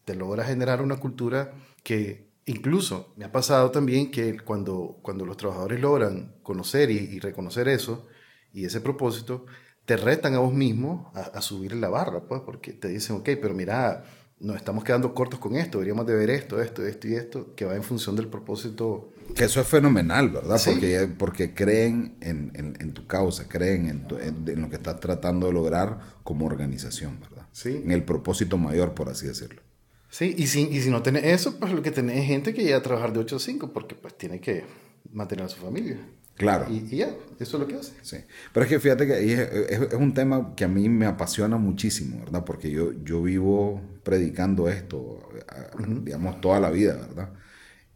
te 0.05 0.15
logra 0.15 0.45
generar 0.45 0.83
una 0.83 0.97
cultura 0.97 1.53
que 1.83 2.33
Incluso 2.45 3.13
me 3.17 3.25
ha 3.25 3.31
pasado 3.31 3.71
también 3.71 4.11
que 4.11 4.37
cuando, 4.41 4.99
cuando 5.03 5.25
los 5.25 5.37
trabajadores 5.37 5.81
logran 5.81 6.35
conocer 6.43 6.91
y, 6.91 6.97
y 6.97 7.21
reconocer 7.21 7.69
eso 7.69 8.09
y 8.53 8.65
ese 8.65 8.81
propósito, 8.81 9.47
te 9.85 9.97
retan 9.97 10.35
a 10.35 10.41
vos 10.41 10.53
mismo 10.53 11.13
a, 11.15 11.21
a, 11.21 11.41
subir 11.41 11.75
la 11.75 11.89
barra, 11.89 12.27
pues, 12.27 12.43
porque 12.43 12.73
te 12.73 12.89
dicen, 12.89 13.17
ok, 13.17 13.29
pero 13.41 13.55
mira, 13.55 14.05
nos 14.41 14.57
estamos 14.57 14.83
quedando 14.83 15.15
cortos 15.15 15.39
con 15.39 15.55
esto, 15.55 15.79
deberíamos 15.79 16.07
de 16.07 16.17
ver 16.17 16.31
esto, 16.31 16.61
esto, 16.61 16.85
esto 16.85 17.09
y 17.09 17.15
esto, 17.15 17.55
que 17.55 17.65
va 17.65 17.77
en 17.77 17.85
función 17.85 18.17
del 18.17 18.29
propósito. 18.29 19.12
Que 19.35 19.45
eso 19.45 19.61
es 19.61 19.67
fenomenal, 19.67 20.31
¿verdad? 20.31 20.59
¿Sí? 20.59 20.71
Porque, 20.71 21.09
porque 21.19 21.55
creen 21.55 22.17
en, 22.21 22.53
en, 22.55 22.77
en, 22.81 22.93
tu 22.93 23.07
causa, 23.07 23.49
creen 23.49 23.89
en, 23.89 24.07
tu, 24.07 24.19
en, 24.19 24.61
lo 24.61 24.69
que 24.69 24.77
estás 24.77 25.01
tratando 25.01 25.47
de 25.47 25.53
lograr 25.53 25.99
como 26.23 26.47
organización, 26.47 27.21
¿verdad? 27.21 27.47
Sí. 27.53 27.81
En 27.85 27.91
el 27.91 28.05
propósito 28.05 28.59
mayor, 28.59 28.95
por 28.95 29.09
así 29.09 29.27
decirlo. 29.27 29.63
Sí, 30.11 30.35
y 30.37 30.47
si, 30.47 30.69
y 30.69 30.81
si 30.83 30.91
no 30.91 31.03
tenés 31.03 31.25
eso, 31.25 31.59
pues 31.59 31.73
lo 31.73 31.83
que 31.83 31.91
tenés 31.91 32.19
es 32.19 32.27
gente 32.27 32.53
que 32.53 32.63
llega 32.63 32.77
a 32.77 32.83
trabajar 32.83 33.13
de 33.13 33.21
8 33.21 33.37
a 33.37 33.39
5 33.39 33.73
porque 33.73 33.95
pues 33.95 34.17
tiene 34.17 34.41
que 34.41 34.65
mantener 35.11 35.47
a 35.47 35.49
su 35.49 35.59
familia. 35.61 35.99
Claro. 36.35 36.67
Y, 36.71 36.87
y, 36.91 36.99
ya, 36.99 37.15
eso 37.39 37.57
es 37.57 37.61
lo 37.61 37.67
que 37.67 37.77
hace. 37.77 37.93
Sí. 38.03 38.19
Pero 38.53 38.65
es 38.65 38.71
que 38.71 38.81
fíjate 38.81 39.07
que 39.07 39.33
es, 39.33 39.39
es, 39.39 39.81
es, 39.81 39.95
un 39.95 40.13
tema 40.15 40.55
que 40.55 40.65
a 40.65 40.69
mí 40.69 40.89
me 40.89 41.07
apasiona 41.07 41.57
muchísimo, 41.57 42.21
¿verdad? 42.21 42.45
Porque 42.45 42.71
yo, 42.71 42.93
yo 43.05 43.23
vivo 43.23 43.81
predicando 44.03 44.69
esto, 44.69 44.99
uh 44.99 45.79
-huh. 45.79 46.05
digamos, 46.05 46.41
toda 46.41 46.61
la 46.61 46.71
vida, 46.71 46.95
¿verdad? 46.95 47.31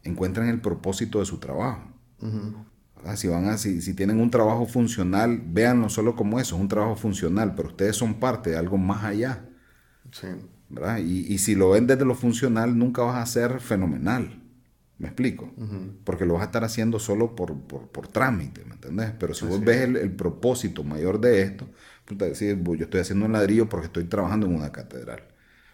Encuentran 0.07 0.49
el 0.49 0.61
propósito 0.61 1.21
de 1.21 1.27
su 1.27 1.39
trabajo. 1.39 1.83
Uh 2.21 2.27
-huh. 2.27 3.17
Si, 3.17 3.29
van 3.29 3.47
a, 3.47 3.59
si, 3.59 3.81
si 3.83 3.95
tienen 3.95 4.21
un 4.21 4.31
trabajo 4.31 4.67
funcional, 4.67 5.41
véanlo 5.47 5.89
solo 5.89 6.17
como 6.17 6.41
eso, 6.41 6.57
es 6.57 6.61
un 6.61 6.69
trabajo 6.69 6.97
funcional, 6.97 7.55
pero 7.55 7.69
ustedes 7.69 7.95
son 7.95 8.15
parte 8.15 8.51
de 8.51 8.57
algo 8.57 8.79
más 8.79 9.05
allá. 9.05 9.45
Sí. 10.11 10.27
¿verdad? 10.69 10.99
Y, 10.99 11.33
y, 11.33 11.39
si 11.39 11.55
lo 11.55 11.71
ven 11.71 11.87
desde 11.87 12.05
lo 12.05 12.15
funcional, 12.15 12.77
nunca 12.77 13.03
vas 13.03 13.17
a 13.17 13.27
ser 13.27 13.61
fenomenal. 13.61 14.43
¿Me 14.99 15.09
explico? 15.09 15.53
Uh 15.57 15.65
-huh. 15.65 15.93
Porque 16.05 16.25
lo 16.25 16.35
vas 16.35 16.43
a 16.43 16.47
estar 16.47 16.65
haciendo 16.65 16.99
solo 16.99 17.37
por, 17.37 17.55
por, 17.61 17.89
por 17.89 18.09
trámite, 18.09 18.65
¿me 18.65 18.75
entendés? 18.75 19.13
Pero 19.19 19.35
si 19.35 19.45
vos 19.45 19.61
ves 19.61 19.83
el, 19.83 19.97
el, 19.97 20.11
propósito 20.11 20.83
mayor 20.83 21.21
de 21.21 21.43
esto, 21.43 21.69
pues 22.07 22.39
yo 22.39 22.85
estoy 22.85 23.01
haciendo 23.01 23.27
un 23.27 23.33
ladrillo 23.33 23.69
porque 23.69 23.87
estoy 23.87 24.05
trabajando 24.05 24.47
en 24.47 24.55
una 24.55 24.73
catedral. 24.73 25.23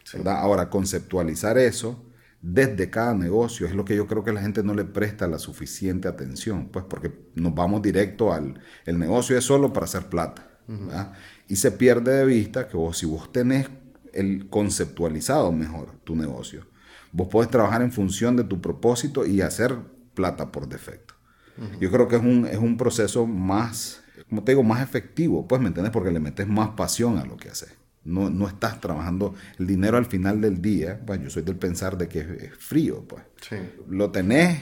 Sí. 0.05 0.19
¿verdad? 0.19 0.39
Ahora, 0.39 0.69
conceptualizar 0.69 1.57
eso 1.57 2.05
desde 2.43 2.91
cada 2.91 3.15
negocio 3.15 3.69
es 3.69 3.75
lo 3.75 3.85
que 3.85 3.95
yo 3.95 4.09
creo 4.09 4.25
que 4.25 4.33
la 4.33 4.43
gente 4.43 4.65
no 4.65 4.75
le 4.75 4.85
presta 4.85 5.29
la 5.29 5.39
suficiente 5.39 6.09
atención, 6.09 6.69
pues 6.73 6.85
porque 6.89 7.13
nos 7.37 7.55
vamos 7.55 7.83
directo 7.83 8.33
al 8.33 8.61
el 8.85 8.99
negocio 8.99 9.39
es 9.39 9.45
solo 9.45 9.73
para 9.73 9.85
hacer 9.85 10.09
plata. 10.09 10.49
Uh 10.69 10.73
-huh. 10.73 11.13
Y 11.49 11.57
se 11.57 11.71
pierde 11.71 12.13
de 12.13 12.27
vista 12.27 12.69
que 12.69 12.77
vos, 12.77 12.99
si 12.99 13.07
vos 13.07 13.33
tenés 13.33 13.69
el 14.13 14.49
conceptualizado 14.51 15.53
mejor 15.53 15.93
tu 16.05 16.17
negocio. 16.17 16.67
Vos 17.13 17.29
podés 17.29 17.51
trabajar 17.51 17.81
en 17.81 17.93
función 17.93 18.37
de 18.37 18.45
tu 18.45 18.61
propósito 18.61 19.25
y 19.25 19.41
hacer 19.41 19.77
plata 20.15 20.51
por 20.51 20.69
defecto. 20.69 21.15
Uh 21.57 21.63
-huh. 21.63 21.79
Yo 21.79 21.91
creo 21.93 22.09
que 22.09 22.17
es 22.17 22.23
un, 22.23 22.47
es 22.47 22.59
un 22.59 22.77
proceso 22.77 23.25
más, 23.27 24.03
como 24.29 24.43
te 24.43 24.53
digo, 24.53 24.65
más 24.65 24.83
efectivo, 24.83 25.47
pues, 25.47 25.61
¿me 25.61 25.69
entiendes? 25.69 25.93
Porque 25.93 26.11
le 26.11 26.19
metes 26.19 26.49
más 26.49 26.71
pasión 26.71 27.19
a 27.19 27.25
lo 27.25 27.37
que 27.37 27.51
haces. 27.51 27.73
No, 28.05 28.31
no 28.31 28.49
estás 28.49 28.81
trabajando 28.81 29.35
el 29.59 29.67
dinero 29.67 29.97
al 29.97 30.07
final 30.07 30.41
del 30.41 30.61
día. 30.61 31.01
Pues 31.07 31.21
yo 31.23 31.31
soy 31.31 31.43
del 31.43 31.57
pensar 31.57 31.97
de 31.97 32.09
que 32.09 32.21
es, 32.21 32.29
es 32.29 32.55
frío, 32.57 33.05
pues. 33.07 33.23
Sí. 33.49 33.57
Lo 33.89 34.11
tenés, 34.11 34.61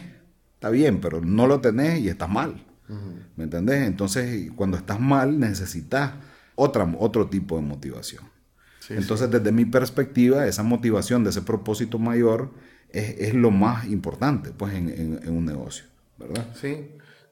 está 0.55 0.71
bien, 0.71 1.01
pero 1.01 1.21
no 1.21 1.47
lo 1.47 1.61
tenés 1.61 2.01
y 2.01 2.09
estás 2.09 2.29
mal. 2.29 2.67
Uh 2.89 2.93
-huh. 2.93 3.15
¿Me 3.37 3.45
entendés? 3.45 3.87
Entonces, 3.87 4.51
cuando 4.55 4.77
estás 4.77 5.01
mal, 5.01 5.39
necesitas 5.39 6.13
otra, 6.55 6.85
otro 6.99 7.29
tipo 7.29 7.57
de 7.57 7.63
motivación. 7.63 8.25
Sí, 8.81 8.95
Entonces, 8.95 9.29
sí. 9.31 9.39
desde 9.39 9.53
mi 9.53 9.65
perspectiva, 9.65 10.47
esa 10.47 10.63
motivación 10.63 11.25
de 11.25 11.31
ese 11.31 11.43
propósito 11.43 11.99
mayor 11.99 12.51
es, 12.91 13.15
es 13.19 13.35
lo 13.35 13.51
más 13.51 13.87
importante 13.87 14.51
pues, 14.51 14.75
en, 14.75 14.89
en, 14.89 15.21
en, 15.23 15.31
un 15.31 15.45
negocio, 15.45 15.85
¿verdad? 16.19 16.47
Sí. 16.61 16.89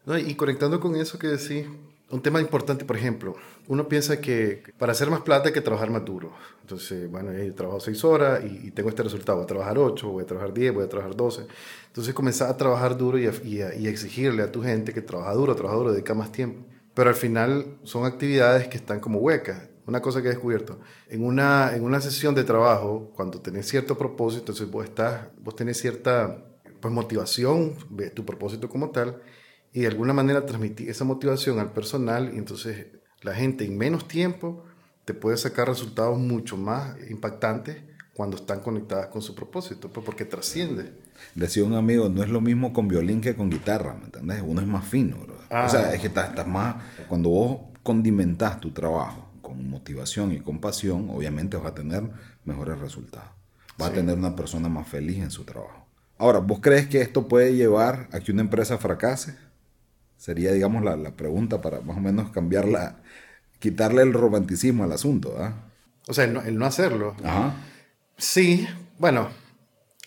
No, 0.07 0.17
y 0.17 0.35
conectando 0.35 0.81
con 0.81 0.97
eso 0.97 1.19
que 1.19 1.27
decís, 1.27 1.67
un 2.11 2.23
tema 2.23 2.41
importante, 2.41 2.85
por 2.85 2.97
ejemplo, 2.97 3.35
uno 3.67 3.87
piensa 3.87 4.21
que 4.21 4.63
para 4.79 4.93
hacer 4.93 5.11
más 5.11 5.21
plata 5.21 5.49
hay 5.49 5.55
que 5.55 5.61
trabajar 5.61 5.91
más 5.91 6.05
duro. 6.05 6.33
Entonces, 6.63 7.11
bueno, 7.11 7.33
yo 7.33 7.55
trabajo 7.55 7.81
seis 7.81 8.03
horas 8.05 8.43
y, 8.45 8.69
y, 8.69 8.71
tengo 8.71 8.89
este 8.89 9.03
resultado. 9.03 9.39
Voy 9.39 9.45
a 9.45 9.47
trabajar 9.47 9.79
ocho, 9.79 10.09
voy 10.11 10.23
a 10.23 10.27
trabajar 10.27 10.55
diez, 10.55 10.73
voy 10.73 10.85
a 10.85 10.89
trabajar 10.89 11.15
doce. 11.15 11.47
Entonces, 11.87 12.15
comenzar 12.15 12.51
a 12.51 12.57
trabajar 12.57 12.97
duro 12.97 13.19
y, 13.19 13.27
a, 13.27 13.33
y, 13.45 13.61
a, 13.61 13.75
y 13.75 13.89
exigirle 13.89 14.43
a 14.43 14.51
tu 14.51 14.63
gente 14.63 14.95
que 14.95 15.03
trabaja 15.03 15.35
duro, 15.35 15.55
trabaja 15.55 15.77
duro, 15.77 15.93
dedica 15.93 16.15
más 16.15 16.33
tiempo. 16.33 16.67
Pero 16.95 17.11
al 17.11 17.17
final 17.17 17.79
son 17.83 18.05
actividades 18.05 18.69
que 18.69 18.79
están 18.79 19.01
como 19.01 19.19
huecas 19.19 19.69
una 19.89 20.03
cosa 20.03 20.21
que 20.21 20.29
he 20.29 20.33
descubierto, 20.33 20.79
en 21.09 21.25
una, 21.25 21.75
en 21.75 21.83
una 21.83 21.99
sesión 22.03 22.35
de 22.35 22.45
trabajo, 22.45 23.11
cuando 23.17 23.41
tenés 23.41 23.67
cierto 23.67 23.97
propósito, 23.97 24.43
entonces 24.43 24.71
vos, 24.71 24.85
estás, 24.85 25.29
vos 25.39 25.57
tenés 25.57 25.79
cierta 25.79 26.45
pues, 26.79 26.93
motivación, 26.93 27.75
tu 28.15 28.23
propósito 28.27 28.69
como 28.69 28.91
tal, 28.91 29.23
y 29.73 29.81
de 29.81 29.87
alguna 29.89 30.13
manera 30.13 30.47
transmitir 30.47 30.89
esa 30.89 31.05
motivación 31.05 31.59
al 31.59 31.73
personal, 31.73 32.33
y 32.35 32.39
entonces 32.39 32.87
la 33.23 33.35
gente 33.35 33.65
en 33.65 33.77
menos 33.77 34.09
tiempo 34.09 34.65
te 35.05 35.15
puede 35.15 35.37
sacar 35.37 35.69
resultados 35.69 36.19
mucho 36.19 36.57
más 36.57 36.97
impactantes 37.11 37.83
cuando 38.15 38.37
están 38.37 38.61
conectadas 38.61 39.07
con 39.07 39.23
su 39.23 39.35
propósito, 39.35 39.91
pues 39.91 40.05
porque 40.05 40.25
trasciende. 40.25 40.93
Decía 41.35 41.65
un 41.65 41.75
amigo, 41.75 42.09
no 42.09 42.23
es 42.23 42.29
lo 42.29 42.41
mismo 42.41 42.73
con 42.73 42.89
violín 42.89 43.21
que 43.21 43.37
con 43.37 43.49
guitarra, 43.49 43.95
¿me 43.95 44.07
entendés? 44.07 44.43
Uno 44.45 44.61
es 44.61 44.67
más 44.67 44.85
fino, 44.85 45.19
bro. 45.19 45.37
Ah. 45.51 45.67
O 45.67 45.69
sea, 45.69 45.95
es 45.95 46.01
que 46.01 46.09
estás, 46.09 46.31
estás 46.31 46.47
más... 46.47 46.77
Cuando 47.09 47.29
vos 47.29 47.61
condimentás 47.83 48.61
tu 48.61 48.73
trabajo, 48.73 49.31
con 49.41 49.71
motivación 49.71 50.33
y 50.33 50.41
compasión, 50.41 51.09
obviamente 51.11 51.57
vas 51.57 51.67
a 51.67 51.75
tener 51.75 52.03
mejores 52.45 52.79
resultados. 52.81 53.31
Vas 53.79 53.89
sí. 53.89 53.95
a 53.95 53.97
tener 53.97 54.19
una 54.19 54.35
persona 54.35 54.69
más 54.69 54.89
feliz 54.89 55.19
en 55.19 55.31
su 55.31 55.45
trabajo. 55.45 55.87
Ahora, 56.19 56.41
¿vos 56.41 56.59
crees 56.61 56.89
que 56.89 57.01
esto 57.01 57.29
puede 57.29 57.55
llevar 57.55 58.09
a 58.13 58.19
que 58.19 58.33
una 58.33 58.43
empresa 58.43 58.79
fracase? 58.79 59.37
Sería, 60.19 60.53
digamos, 60.53 60.85
la, 60.85 60.97
la 60.97 61.13
pregunta 61.13 61.63
para 61.63 61.81
más 61.81 61.97
o 61.97 62.01
menos 62.01 62.31
cambiarla, 62.31 63.01
quitarle 63.59 64.03
el 64.03 64.13
romanticismo 64.13 64.85
al 64.85 64.93
asunto. 64.93 65.35
¿eh? 65.43 65.51
O 66.09 66.13
sea, 66.13 66.25
el 66.25 66.35
no, 66.35 66.43
el 66.43 66.59
no 66.59 66.67
hacerlo. 66.67 67.17
Ajá. 67.25 67.55
Sí, 68.17 68.69
bueno, 68.99 69.29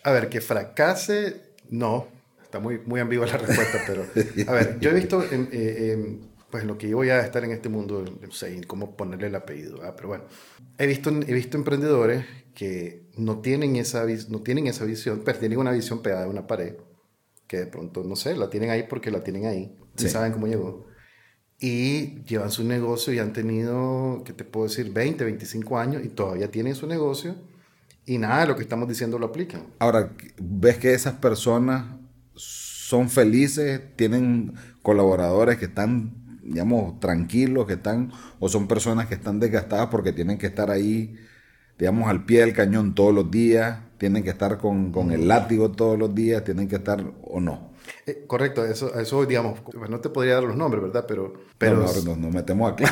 a 0.03 0.11
ver, 0.11 0.29
que 0.29 0.41
fracase, 0.41 1.41
no. 1.69 2.07
Está 2.43 2.59
muy, 2.59 2.79
muy 2.85 2.99
ambigua 2.99 3.25
la 3.25 3.37
respuesta, 3.37 3.79
pero 3.87 4.05
a 4.47 4.53
ver, 4.53 4.77
yo 4.81 4.89
he 4.89 4.93
visto 4.93 5.23
en, 5.31 5.47
en, 5.53 6.19
pues 6.49 6.63
en 6.63 6.67
lo 6.67 6.77
que 6.77 6.89
yo 6.89 6.97
voy 6.97 7.09
a 7.09 7.21
estar 7.21 7.45
en 7.45 7.51
este 7.51 7.69
mundo, 7.69 8.03
no 8.21 8.31
sé 8.31 8.61
cómo 8.67 8.97
ponerle 8.97 9.27
el 9.27 9.35
apellido, 9.35 9.77
¿verdad? 9.77 9.93
pero 9.95 10.09
bueno, 10.09 10.25
he 10.77 10.85
visto, 10.85 11.09
he 11.09 11.33
visto 11.33 11.55
emprendedores 11.55 12.25
que 12.53 13.03
no 13.15 13.39
tienen, 13.39 13.77
esa, 13.77 14.05
no 14.27 14.41
tienen 14.41 14.67
esa 14.67 14.83
visión, 14.83 15.21
pero 15.23 15.39
tienen 15.39 15.59
una 15.59 15.71
visión 15.71 16.01
pegada 16.01 16.25
a 16.25 16.27
una 16.27 16.45
pared, 16.45 16.75
que 17.51 17.57
de 17.57 17.65
pronto, 17.67 18.05
no 18.05 18.15
sé, 18.15 18.33
la 18.37 18.49
tienen 18.49 18.69
ahí 18.69 18.83
porque 18.89 19.11
la 19.11 19.25
tienen 19.25 19.45
ahí, 19.45 19.77
sí. 19.97 20.05
y 20.05 20.09
saben 20.09 20.31
cómo 20.31 20.47
llegó, 20.47 20.87
y 21.59 22.23
llevan 22.23 22.49
su 22.49 22.63
negocio 22.63 23.11
y 23.11 23.19
han 23.19 23.33
tenido, 23.33 24.23
¿qué 24.23 24.31
te 24.31 24.45
puedo 24.45 24.69
decir?, 24.69 24.93
20, 24.93 25.25
25 25.25 25.77
años 25.77 26.01
y 26.05 26.07
todavía 26.07 26.49
tienen 26.49 26.75
su 26.75 26.87
negocio 26.87 27.35
y 28.05 28.19
nada 28.19 28.39
de 28.39 28.47
lo 28.47 28.55
que 28.55 28.61
estamos 28.61 28.87
diciendo 28.87 29.19
lo 29.19 29.25
aplican. 29.25 29.63
Ahora, 29.79 30.13
¿ves 30.39 30.77
que 30.77 30.93
esas 30.93 31.15
personas 31.15 31.87
son 32.35 33.09
felices, 33.09 33.81
tienen 33.97 34.53
colaboradores 34.81 35.57
que 35.57 35.65
están 35.65 36.39
digamos, 36.41 37.01
tranquilos 37.01 37.67
que 37.67 37.73
están, 37.73 38.13
o 38.39 38.47
son 38.47 38.67
personas 38.69 39.07
que 39.07 39.15
están 39.15 39.41
desgastadas 39.41 39.87
porque 39.87 40.13
tienen 40.13 40.37
que 40.37 40.47
estar 40.47 40.71
ahí, 40.71 41.15
digamos, 41.81 42.07
al 42.07 42.25
pie 42.25 42.41
del 42.41 42.53
cañón 42.53 42.93
todos 42.93 43.11
los 43.11 43.31
días, 43.31 43.79
tienen 43.97 44.21
que 44.23 44.29
estar 44.29 44.59
con, 44.59 44.91
con 44.91 45.11
el 45.11 45.27
látigo 45.27 45.71
todos 45.71 45.97
los 45.97 46.13
días, 46.13 46.43
tienen 46.43 46.67
que 46.67 46.75
estar 46.75 47.03
o 47.23 47.39
no. 47.39 47.71
Eh, 48.05 48.23
correcto, 48.27 48.63
eso, 48.63 48.93
eso 48.99 49.25
digamos, 49.25 49.61
pues 49.61 49.89
no 49.89 49.99
te 49.99 50.09
podría 50.09 50.35
dar 50.35 50.43
los 50.43 50.55
nombres, 50.55 50.83
¿verdad? 50.83 51.05
Pero, 51.07 51.33
pero 51.57 51.77
no, 51.77 52.01
no, 52.03 52.15
nos 52.17 52.33
metemos 52.35 52.71
aquí. 52.71 52.83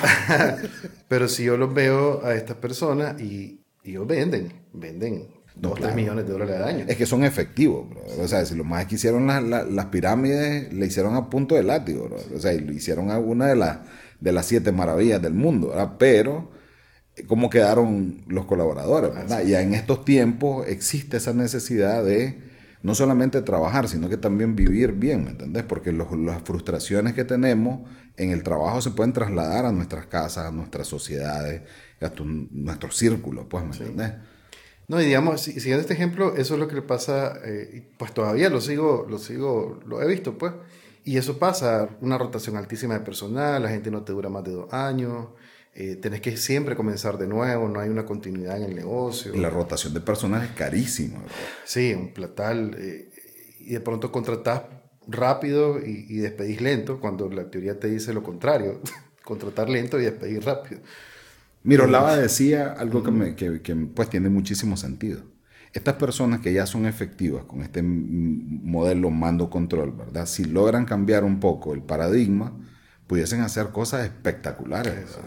pero 1.07 1.27
si 1.27 1.43
yo 1.43 1.55
los 1.55 1.71
veo 1.71 2.25
a 2.25 2.33
estas 2.33 2.57
personas 2.57 3.21
y, 3.21 3.61
y 3.83 3.91
ellos 3.91 4.07
venden, 4.07 4.53
venden 4.73 5.27
2 5.55 5.71
o 5.71 5.75
3 5.75 5.93
millones 5.93 6.25
de 6.25 6.31
dólares 6.31 6.55
al 6.55 6.63
año. 6.63 6.85
Es 6.87 6.97
que 6.97 7.05
son 7.05 7.23
efectivos, 7.23 7.87
bro. 7.87 8.01
O 8.23 8.27
sea, 8.27 8.43
si 8.43 8.55
lo 8.55 8.63
más 8.63 8.87
que 8.87 8.95
hicieron 8.95 9.27
las, 9.27 9.43
las, 9.43 9.69
las 9.69 9.85
pirámides, 9.85 10.73
le 10.73 10.87
hicieron 10.87 11.15
a 11.15 11.29
punto 11.29 11.53
de 11.53 11.61
látigo, 11.61 12.05
bro. 12.05 12.17
O 12.35 12.39
sea, 12.39 12.53
y 12.53 12.59
lo 12.59 12.73
hicieron 12.73 13.11
a 13.11 13.19
una 13.19 13.45
de, 13.45 13.55
las 13.55 13.77
de 14.19 14.31
las 14.31 14.47
siete 14.47 14.71
maravillas 14.71 15.21
del 15.21 15.35
mundo, 15.35 15.67
¿verdad? 15.67 15.91
Pero, 15.99 16.49
¿cómo 17.27 17.49
quedaron 17.49 18.21
los 18.27 18.45
colaboradores, 18.45 19.13
verdad? 19.13 19.43
Ya 19.43 19.61
en 19.61 19.73
estos 19.73 20.05
tiempos 20.05 20.67
existe 20.67 21.17
esa 21.17 21.33
necesidad 21.33 22.03
de 22.03 22.49
no 22.81 22.95
solamente 22.95 23.41
trabajar, 23.41 23.89
sino 23.89 24.07
que 24.09 24.17
también 24.17 24.55
vivir 24.55 24.93
bien, 24.93 25.25
¿me 25.25 25.31
entendés? 25.31 25.63
Porque 25.63 25.91
los, 25.91 26.11
las 26.17 26.41
frustraciones 26.43 27.13
que 27.13 27.25
tenemos 27.25 27.89
en 28.15 28.31
el 28.31 28.43
trabajo 28.43 28.81
se 28.81 28.91
pueden 28.91 29.13
trasladar 29.13 29.65
a 29.65 29.71
nuestras 29.71 30.05
casas, 30.05 30.45
a 30.45 30.51
nuestras 30.51 30.87
sociedades, 30.87 31.61
a 32.01 32.09
tu, 32.09 32.25
nuestro 32.25 32.91
círculo, 32.91 33.49
pues, 33.49 33.65
¿me 33.65 33.73
sí. 33.73 33.83
entendés? 33.83 34.13
No, 34.87 34.99
y 34.99 35.05
digamos, 35.05 35.41
siguiendo 35.41 35.81
este 35.81 35.93
ejemplo, 35.93 36.35
eso 36.35 36.55
es 36.55 36.59
lo 36.59 36.67
que 36.67 36.75
le 36.75 36.81
pasa, 36.81 37.37
eh, 37.45 37.87
pues 37.97 38.11
todavía 38.11 38.49
lo 38.49 38.59
sigo, 38.59 39.05
lo 39.07 39.19
sigo, 39.19 39.79
lo 39.85 40.01
he 40.01 40.07
visto, 40.07 40.37
pues. 40.37 40.53
Y 41.03 41.17
eso 41.17 41.37
pasa, 41.37 41.89
una 42.01 42.17
rotación 42.17 42.57
altísima 42.57 42.95
de 42.95 43.01
personal, 43.01 43.61
la 43.61 43.69
gente 43.69 43.91
no 43.91 44.03
te 44.03 44.13
dura 44.13 44.29
más 44.29 44.43
de 44.43 44.51
dos 44.51 44.73
años, 44.73 45.27
eh, 45.79 45.95
tenés 45.95 46.19
que 46.19 46.35
siempre 46.35 46.75
comenzar 46.75 47.17
de 47.17 47.25
nuevo, 47.25 47.69
no 47.69 47.79
hay 47.79 47.87
una 47.87 48.03
continuidad 48.03 48.57
en 48.57 48.63
el 48.63 48.75
negocio. 48.75 49.33
Y 49.33 49.39
la 49.39 49.49
rotación 49.49 49.93
de 49.93 50.01
personal 50.01 50.43
es 50.43 50.51
carísima. 50.51 51.19
Sí, 51.63 51.93
un 51.93 52.11
platal. 52.11 52.75
Eh, 52.77 53.09
y 53.61 53.71
de 53.71 53.79
pronto 53.79 54.11
contratás 54.11 54.63
rápido 55.07 55.79
y, 55.79 56.05
y, 56.09 56.17
despedís 56.17 56.59
lento, 56.59 56.99
cuando 56.99 57.29
la 57.29 57.49
teoría 57.49 57.79
te 57.79 57.87
dice 57.87 58.13
lo 58.13 58.23
contrario, 58.23 58.81
contratar 59.23 59.69
lento 59.69 59.97
y 59.97 60.03
despedir 60.03 60.43
rápido. 60.43 60.81
Miroslava 61.63 62.17
decía 62.17 62.73
algo 62.73 63.01
que, 63.01 63.11
me, 63.11 63.35
que, 63.35 63.61
que, 63.61 63.73
pues 63.73 64.09
tiene 64.09 64.27
muchísimo 64.27 64.75
sentido. 64.75 65.21
Estas 65.71 65.93
personas 65.93 66.41
que 66.41 66.51
ya 66.51 66.65
son 66.65 66.87
efectivas 66.87 67.45
con 67.45 67.61
este 67.61 67.81
modelo 67.83 69.11
mando-control, 69.11 69.93
¿verdad? 69.93 70.25
Si 70.25 70.43
logran 70.43 70.83
cambiar 70.83 71.23
un 71.23 71.39
poco 71.39 71.73
el 71.73 71.83
paradigma, 71.83 72.51
pudiesen 73.07 73.39
hacer 73.39 73.69
cosas 73.69 74.03
espectaculares. 74.03 75.17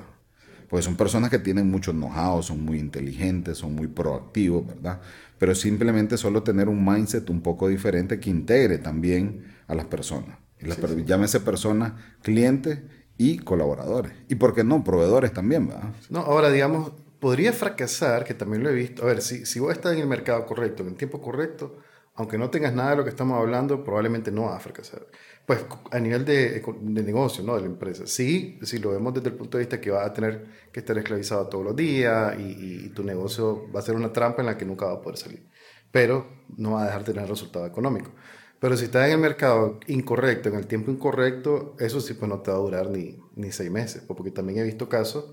Porque 0.73 0.85
son 0.85 0.97
personas 0.97 1.29
que 1.29 1.39
tienen 1.39 1.71
mucho 1.71 1.93
know-how, 1.93 2.43
son 2.43 2.65
muy 2.65 2.79
inteligentes, 2.79 3.59
son 3.59 3.75
muy 3.75 3.89
proactivos, 3.89 4.67
¿verdad? 4.67 5.03
Pero 5.37 5.55
simplemente 5.55 6.17
solo 6.17 6.43
tener 6.45 6.67
un 6.67 6.83
mindset 6.83 7.29
un 7.29 7.43
poco 7.43 7.69
diferente 7.69 8.19
que 8.19 8.31
integre 8.31 8.79
también 8.79 9.53
a 9.69 9.75
las 9.75 9.85
personas. 9.85 10.39
Y 10.59 10.65
las, 10.65 10.79
sí, 10.79 10.85
sí. 10.89 11.05
Llámese 11.05 11.41
personas, 11.41 11.93
clientes 12.23 12.79
y 13.19 13.37
colaboradores. 13.41 14.15
Y 14.29 14.37
por 14.37 14.55
qué 14.55 14.65
no, 14.65 14.83
proveedores 14.83 15.35
también, 15.35 15.69
¿verdad? 15.69 15.91
No, 16.09 16.21
ahora 16.21 16.49
digamos, 16.49 16.93
podría 17.21 17.53
fracasar, 17.53 18.25
que 18.25 18.33
también 18.33 18.63
lo 18.63 18.71
he 18.71 18.75
visto. 18.75 19.03
A 19.03 19.07
ver, 19.09 19.21
si, 19.21 19.45
si 19.45 19.61
vos 19.61 19.73
estás 19.73 19.93
en 19.93 19.99
el 19.99 20.07
mercado 20.07 20.47
correcto, 20.47 20.85
en 20.85 20.89
el 20.89 20.95
tiempo 20.95 21.21
correcto, 21.21 21.81
aunque 22.15 22.39
no 22.39 22.49
tengas 22.49 22.73
nada 22.73 22.93
de 22.93 22.97
lo 22.97 23.05
que 23.05 23.11
estamos 23.11 23.39
hablando, 23.39 23.85
probablemente 23.85 24.33
no 24.33 24.45
vas 24.45 24.57
a 24.57 24.61
fracasar. 24.61 25.07
Pues 25.47 25.65
a 25.91 25.99
nivel 25.99 26.25
de, 26.25 26.61
de 26.61 27.03
negocio, 27.03 27.43
¿no? 27.43 27.57
De 27.57 27.63
la 27.63 27.67
empresa. 27.67 28.07
Sí, 28.07 28.59
si 28.63 28.79
lo 28.79 28.91
vemos 28.91 29.13
desde 29.13 29.29
el 29.29 29.35
punto 29.35 29.59
de 29.59 29.65
vista 29.65 29.81
que 29.81 29.91
vas 29.91 30.07
a 30.07 30.13
tener 30.13 30.47
que 30.73 30.81
estar 30.81 30.97
esclavizado 30.97 31.49
todos 31.49 31.65
los 31.65 31.77
días 31.77 32.39
y, 32.39 32.87
y, 32.87 32.89
tu 32.91 33.03
negocio 33.03 33.71
va 33.75 33.81
a 33.81 33.83
ser 33.83 33.97
una 33.97 34.13
trampa 34.13 34.43
en 34.43 34.47
la 34.47 34.57
que 34.57 34.65
nunca 34.65 34.87
va 34.87 34.95
a 34.95 35.01
poder 35.01 35.19
salir. 35.19 35.47
Pero 35.91 36.27
no 36.57 36.73
va 36.73 36.83
a 36.83 36.87
dejar 36.87 37.05
de 37.05 37.13
tener 37.13 37.29
resultado 37.29 37.67
económico. 37.67 38.13
Pero 38.61 38.77
si 38.77 38.85
estás 38.85 39.07
en 39.07 39.15
el 39.15 39.19
mercado 39.19 39.81
incorrecto, 39.89 40.49
en 40.49 40.55
el 40.55 40.67
tiempo 40.69 40.93
incorrecto, 40.93 41.75
eso 41.81 42.01
sí 42.01 42.15
pues 42.15 42.29
no 42.29 42.41
te 42.41 42.53
va 42.53 42.59
a 42.59 42.61
durar 42.61 42.91
ni, 42.91 43.19
ni 43.35 43.51
seis 43.51 43.71
meses. 43.71 44.03
Porque 44.07 44.31
también 44.31 44.61
he 44.61 44.63
visto 44.63 44.89
casos 44.89 45.33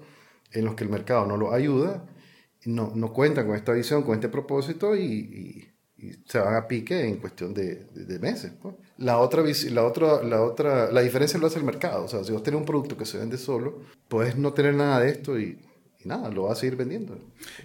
en 0.51 0.65
los 0.65 0.75
que 0.75 0.83
el 0.83 0.89
mercado 0.89 1.27
no 1.27 1.37
lo 1.37 1.53
ayuda, 1.53 2.07
no, 2.65 2.91
no 2.95 3.13
cuentan 3.13 3.45
con 3.47 3.55
esta 3.55 3.73
visión, 3.73 4.03
con 4.03 4.15
este 4.15 4.29
propósito 4.29 4.95
y, 4.95 5.03
y 5.03 5.79
y 6.01 6.13
se 6.25 6.39
van 6.39 6.55
a 6.55 6.67
pique 6.67 7.07
en 7.07 7.17
cuestión 7.17 7.53
de, 7.53 7.85
de, 7.85 8.05
de 8.05 8.19
meses. 8.19 8.53
¿no? 8.63 8.77
La, 8.99 9.19
otra, 9.19 9.43
la, 9.43 9.83
otra, 9.83 10.23
la, 10.23 10.41
otra, 10.41 10.91
la 10.91 11.01
diferencia 11.01 11.39
lo 11.39 11.47
hace 11.47 11.59
el 11.59 11.65
mercado. 11.65 12.03
O 12.03 12.07
sea, 12.07 12.23
si 12.23 12.31
vos 12.31 12.43
tenés 12.43 12.59
un 12.59 12.65
producto 12.65 12.97
que 12.97 13.05
se 13.05 13.17
vende 13.17 13.37
solo, 13.37 13.79
puedes 14.07 14.37
no 14.37 14.53
tener 14.53 14.73
nada 14.73 14.99
de 14.99 15.09
esto 15.09 15.39
y, 15.39 15.57
y 16.03 16.07
nada, 16.07 16.29
lo 16.29 16.43
vas 16.43 16.57
a 16.57 16.61
seguir 16.61 16.75
vendiendo. 16.75 17.17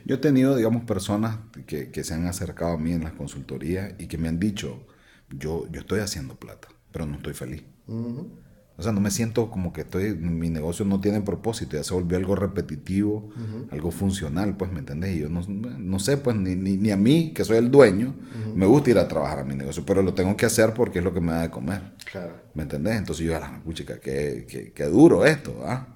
Yo 0.05 0.17
he 0.17 0.19
tenido, 0.19 0.57
digamos, 0.57 0.85
personas 0.85 1.39
que, 1.67 1.91
que, 1.91 2.05
se 2.05 2.15
han 2.15 2.27
acercado 2.27 2.75
a 2.75 2.79
mí 2.79 2.93
en 2.93 3.05
las 3.05 3.13
consultorías 3.15 3.95
y 3.99 4.07
que 4.07 4.17
me 4.17 4.29
han 4.29 4.39
dicho, 4.39 4.87
yo, 5.29 5.67
yo 5.71 5.81
estoy 5.81 6.01
haciendo 6.01 6.37
plata, 6.37 6.69
pero 6.93 7.07
no 7.07 7.17
estoy 7.17 7.35
feliz. 7.35 7.65
Uh 7.87 7.93
-huh. 7.95 8.44
O 8.77 8.83
sea, 8.83 8.91
no 8.91 9.01
me 9.01 9.13
siento 9.13 9.51
como 9.51 9.73
que 9.73 9.83
estoy, 9.83 10.15
mi 10.15 10.51
negocio 10.51 10.85
no 10.85 11.01
tiene 11.01 11.21
propósito, 11.21 11.77
ya 11.77 11.85
se 11.85 11.95
volvió 11.95 12.19
algo 12.19 12.35
repetitivo, 12.35 13.29
uh 13.29 13.31
-huh. 13.31 13.73
algo 13.73 13.93
funcional, 13.93 14.57
pues, 14.57 14.73
¿me 14.73 14.81
entendés? 14.81 15.15
Y 15.15 15.21
yo 15.21 15.29
no, 15.29 15.43
no 15.47 15.99
sé, 16.01 16.17
pues, 16.17 16.35
ni, 16.35 16.57
ni, 16.57 16.77
ni, 16.77 16.91
a 16.91 16.97
mí, 16.97 17.33
que 17.33 17.45
soy 17.45 17.59
el 17.59 17.71
dueño, 17.71 18.09
uh 18.09 18.51
-huh. 18.51 18.55
me 18.55 18.67
gusta 18.67 18.91
ir 18.91 18.99
a 18.99 19.07
trabajar 19.07 19.39
a 19.39 19.45
mi 19.45 19.55
negocio, 19.55 19.85
pero 19.87 20.03
lo 20.03 20.13
tengo 20.13 20.37
que 20.37 20.47
hacer 20.47 20.75
porque 20.75 20.99
es 20.99 21.05
lo 21.05 21.15
que 21.15 21.21
me 21.21 21.31
da 21.31 21.43
de 21.43 21.51
comer. 21.51 21.83
Claro. 22.11 22.33
¿Me 22.55 22.65
entendés? 22.65 22.97
Entonces 22.97 23.25
yo, 23.25 23.33
la 23.39 23.63
puchica, 23.63 24.01
qué, 24.01 24.45
qué, 24.49 24.73
qué, 24.73 24.85
duro 24.87 25.25
esto, 25.25 25.63
¿ah? 25.65 25.87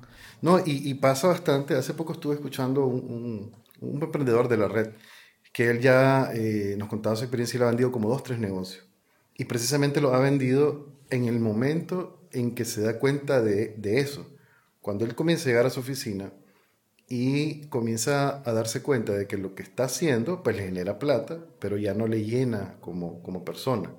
No, 0.40 0.60
y, 0.60 0.88
y, 0.88 0.94
pasa 0.94 1.26
bastante, 1.26 1.74
hace 1.74 1.94
poco 1.94 2.12
estuve 2.12 2.34
escuchando 2.34 2.86
un, 2.86 3.52
un, 3.80 3.90
un 3.92 4.02
emprendedor 4.02 4.48
de 4.48 4.56
la 4.56 4.68
red, 4.68 4.90
que 5.52 5.68
él 5.70 5.80
ya 5.80 6.30
eh, 6.32 6.76
nos 6.78 6.88
contaba 6.88 7.16
su 7.16 7.24
experiencia 7.24 7.56
y 7.56 7.60
lo 7.60 7.66
ha 7.66 7.70
vendido 7.70 7.90
como 7.90 8.08
dos, 8.08 8.22
tres 8.22 8.38
negocios. 8.38 8.84
Y 9.36 9.46
precisamente 9.46 10.00
lo 10.00 10.14
ha 10.14 10.20
vendido 10.20 10.92
en 11.10 11.24
el 11.24 11.40
momento 11.40 12.17
en 12.32 12.54
que 12.54 12.64
se 12.64 12.82
da 12.82 12.98
cuenta 12.98 13.42
de, 13.42 13.74
de, 13.76 14.00
eso. 14.00 14.26
Cuando 14.80 15.04
él 15.04 15.14
comienza 15.14 15.44
a 15.44 15.46
llegar 15.48 15.66
a 15.66 15.70
su 15.70 15.80
oficina 15.80 16.32
y 17.08 17.66
comienza 17.68 18.42
a 18.48 18.52
darse 18.52 18.82
cuenta 18.82 19.12
de 19.12 19.26
que 19.26 19.38
lo 19.38 19.54
que 19.54 19.62
está 19.62 19.84
haciendo 19.84 20.42
pues 20.42 20.56
le 20.56 20.64
genera 20.64 20.98
plata, 20.98 21.44
pero 21.58 21.76
ya 21.76 21.94
no 21.94 22.06
le 22.06 22.24
llena 22.24 22.76
como, 22.80 23.22
como 23.22 23.44
persona. 23.44 23.90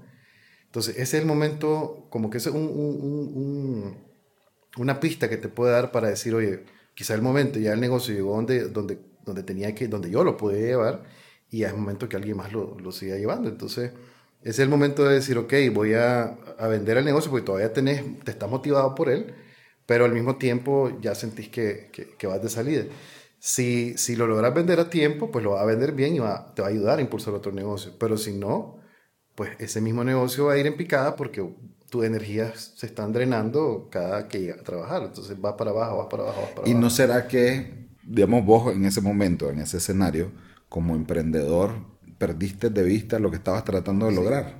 Entonces 0.65 0.95
ese 0.97 1.17
es 1.17 1.23
el 1.23 1.25
momento, 1.25 2.07
como 2.09 2.29
que 2.29 2.37
es 2.37 2.45
un, 2.47 2.61
un, 2.61 3.31
un, 3.35 3.97
una 4.77 4.99
pista 4.99 5.29
que 5.29 5.37
te 5.37 5.49
puede 5.49 5.73
dar 5.73 5.91
para 5.91 6.09
decir, 6.09 6.35
oye, 6.35 6.65
quizá 6.93 7.15
el 7.15 7.21
momento, 7.21 7.59
ya 7.59 7.73
el 7.73 7.79
negocio 7.79 8.13
llegó 8.13 8.35
donde, 8.35 8.69
donde, 8.69 8.99
donde, 9.25 9.43
tenía 9.43 9.73
que, 9.73 9.87
donde 9.87 10.11
yo 10.11 10.23
lo 10.23 10.37
podía 10.37 10.59
llevar 10.59 11.03
y 11.49 11.63
es 11.63 11.73
momento 11.73 12.07
que 12.07 12.17
alguien 12.17 12.37
más 12.37 12.51
lo, 12.53 12.77
lo 12.79 12.91
siga 12.91 13.17
llevando. 13.17 13.49
Entonces 13.49 13.91
es 14.41 14.59
el 14.59 14.69
momento 14.69 15.03
de 15.03 15.15
decir, 15.15 15.37
ok, 15.37 15.53
voy 15.73 15.93
a, 15.93 16.37
a, 16.57 16.67
vender 16.67 16.97
el 16.97 17.05
negocio 17.05 17.29
porque 17.29 17.45
todavía 17.45 17.73
tenés, 17.73 18.03
te 18.23 18.31
estás 18.31 18.49
motivado 18.49 18.95
por 18.95 19.09
él, 19.09 19.33
pero 19.85 20.05
al 20.05 20.13
mismo 20.13 20.37
tiempo 20.37 20.97
ya 21.01 21.15
sentís 21.15 21.49
que, 21.49 21.89
que, 21.91 22.15
que 22.17 22.27
vas 22.27 22.41
de 22.41 22.49
salida. 22.49 22.83
Si, 23.39 23.97
si 23.97 24.15
lo 24.15 24.27
logras 24.27 24.53
vender 24.53 24.79
a 24.79 24.89
tiempo, 24.89 25.31
pues 25.31 25.43
lo 25.43 25.51
vas 25.51 25.61
a 25.61 25.65
vender 25.65 25.93
bien 25.93 26.15
y 26.15 26.19
va, 26.19 26.53
te 26.53 26.61
va 26.61 26.67
a 26.67 26.71
ayudar 26.71 26.99
a 26.99 27.01
impulsar 27.01 27.33
otro 27.33 27.51
negocio. 27.51 27.93
Pero 27.99 28.17
si 28.17 28.33
no, 28.33 28.79
pues 29.35 29.51
ese 29.59 29.81
mismo 29.81 30.03
negocio 30.03 30.45
va 30.45 30.53
a 30.53 30.57
ir 30.57 30.67
en 30.67 30.75
picada 30.77 31.15
porque 31.15 31.47
tus 31.89 32.05
energías 32.05 32.73
se 32.75 32.85
están 32.85 33.13
drenando 33.13 33.87
cada 33.91 34.27
que 34.27 34.41
llega 34.41 34.55
a 34.55 34.63
trabajar. 34.63 35.03
Entonces 35.03 35.37
va 35.43 35.57
para 35.57 35.71
abajo, 35.71 35.97
va 35.97 36.09
para 36.09 36.23
abajo, 36.23 36.41
va 36.41 36.55
para 36.55 36.67
¿Y 36.67 36.71
abajo. 36.71 36.83
no 36.83 36.89
será 36.89 37.27
que, 37.27 37.87
digamos, 38.03 38.45
vos 38.45 38.73
en 38.73 38.85
ese 38.85 39.01
momento, 39.01 39.49
en 39.49 39.59
ese 39.59 39.77
escenario, 39.77 40.31
como 40.67 40.95
emprendedor, 40.95 41.71
perdiste 42.19 42.69
de 42.69 42.83
vista 42.83 43.17
lo 43.17 43.31
que 43.31 43.37
estabas 43.37 43.63
tratando 43.63 44.05
de 44.05 44.11
lograr, 44.11 44.59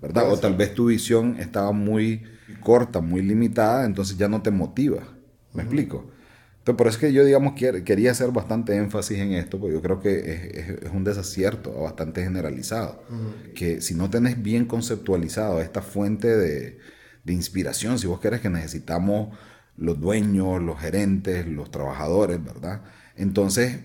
¿verdad? 0.00 0.32
O 0.32 0.38
tal 0.38 0.54
vez 0.56 0.74
tu 0.74 0.86
visión 0.86 1.36
estaba 1.38 1.72
muy 1.72 2.22
corta, 2.60 3.00
muy 3.02 3.20
limitada, 3.22 3.84
entonces 3.84 4.16
ya 4.16 4.28
no 4.28 4.40
te 4.40 4.50
motiva. 4.50 5.00
¿Me 5.00 5.04
uh 5.04 5.56
-huh. 5.56 5.60
explico? 5.60 6.10
Entonces, 6.58 6.76
por 6.78 6.86
eso 6.86 6.96
es 6.96 7.00
que 7.00 7.12
yo, 7.12 7.24
digamos, 7.24 7.54
quería 7.54 8.12
hacer 8.12 8.30
bastante 8.30 8.76
énfasis 8.76 9.18
en 9.18 9.32
esto, 9.32 9.58
porque 9.58 9.74
yo 9.74 9.82
creo 9.82 10.00
que 10.00 10.18
es, 10.18 10.44
es, 10.56 10.68
es 10.84 10.90
un 10.92 11.04
desacierto 11.04 11.72
bastante 11.80 12.22
generalizado. 12.22 13.02
Uh 13.10 13.14
-huh. 13.14 13.52
Que 13.54 13.80
si 13.80 13.94
no 13.94 14.08
tenés 14.10 14.42
bien 14.42 14.66
conceptualizado 14.66 15.60
esta 15.60 15.82
fuente 15.82 16.28
de, 16.28 16.78
de 17.24 17.32
inspiración, 17.32 17.98
si 17.98 18.06
vos 18.06 18.20
querés 18.20 18.40
que 18.40 18.50
necesitamos 18.50 19.36
los 19.76 19.98
dueños, 19.98 20.62
los 20.62 20.78
gerentes, 20.78 21.46
los 21.46 21.70
trabajadores, 21.70 22.42
¿verdad? 22.44 22.82
Entonces, 23.16 23.80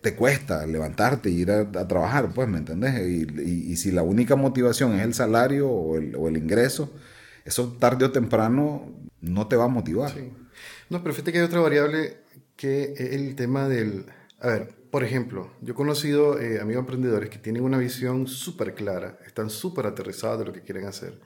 te 0.00 0.14
cuesta 0.14 0.66
levantarte 0.66 1.30
y 1.30 1.40
ir 1.40 1.50
a, 1.50 1.60
a, 1.60 1.88
trabajar, 1.88 2.30
pues, 2.34 2.48
¿me 2.48 2.58
entendés? 2.58 3.06
Y, 3.06 3.26
y, 3.40 3.72
y, 3.72 3.76
si 3.76 3.92
la 3.92 4.02
única 4.02 4.34
motivación 4.34 4.94
es 4.94 5.02
el 5.02 5.14
salario 5.14 5.68
o 5.68 5.96
el, 5.96 6.16
o 6.16 6.28
el, 6.28 6.36
ingreso, 6.36 6.92
eso 7.44 7.76
tarde 7.78 8.06
o 8.06 8.12
temprano 8.12 8.90
no 9.20 9.46
te 9.48 9.56
va 9.56 9.64
a 9.64 9.68
motivar. 9.68 10.10
Sí. 10.12 10.32
No, 10.88 11.02
pero 11.02 11.14
fíjate 11.14 11.32
que 11.32 11.38
hay 11.38 11.44
otra 11.44 11.60
variable 11.60 12.18
que 12.56 12.94
es 12.94 13.12
el 13.12 13.34
tema 13.36 13.68
del... 13.68 14.06
A 14.40 14.48
ver, 14.48 14.74
por 14.90 15.04
ejemplo, 15.04 15.52
yo 15.60 15.72
he 15.72 15.76
conocido 15.76 16.40
eh, 16.40 16.60
amigos 16.60 16.80
emprendedores 16.80 17.28
que 17.28 17.38
tienen 17.38 17.62
una 17.62 17.78
visión 17.78 18.26
súper 18.26 18.74
clara, 18.74 19.18
están 19.26 19.50
súper 19.50 19.86
aterrizados 19.86 20.38
de 20.40 20.44
lo 20.46 20.52
que 20.52 20.62
quieren 20.62 20.86
hacer 20.86 21.20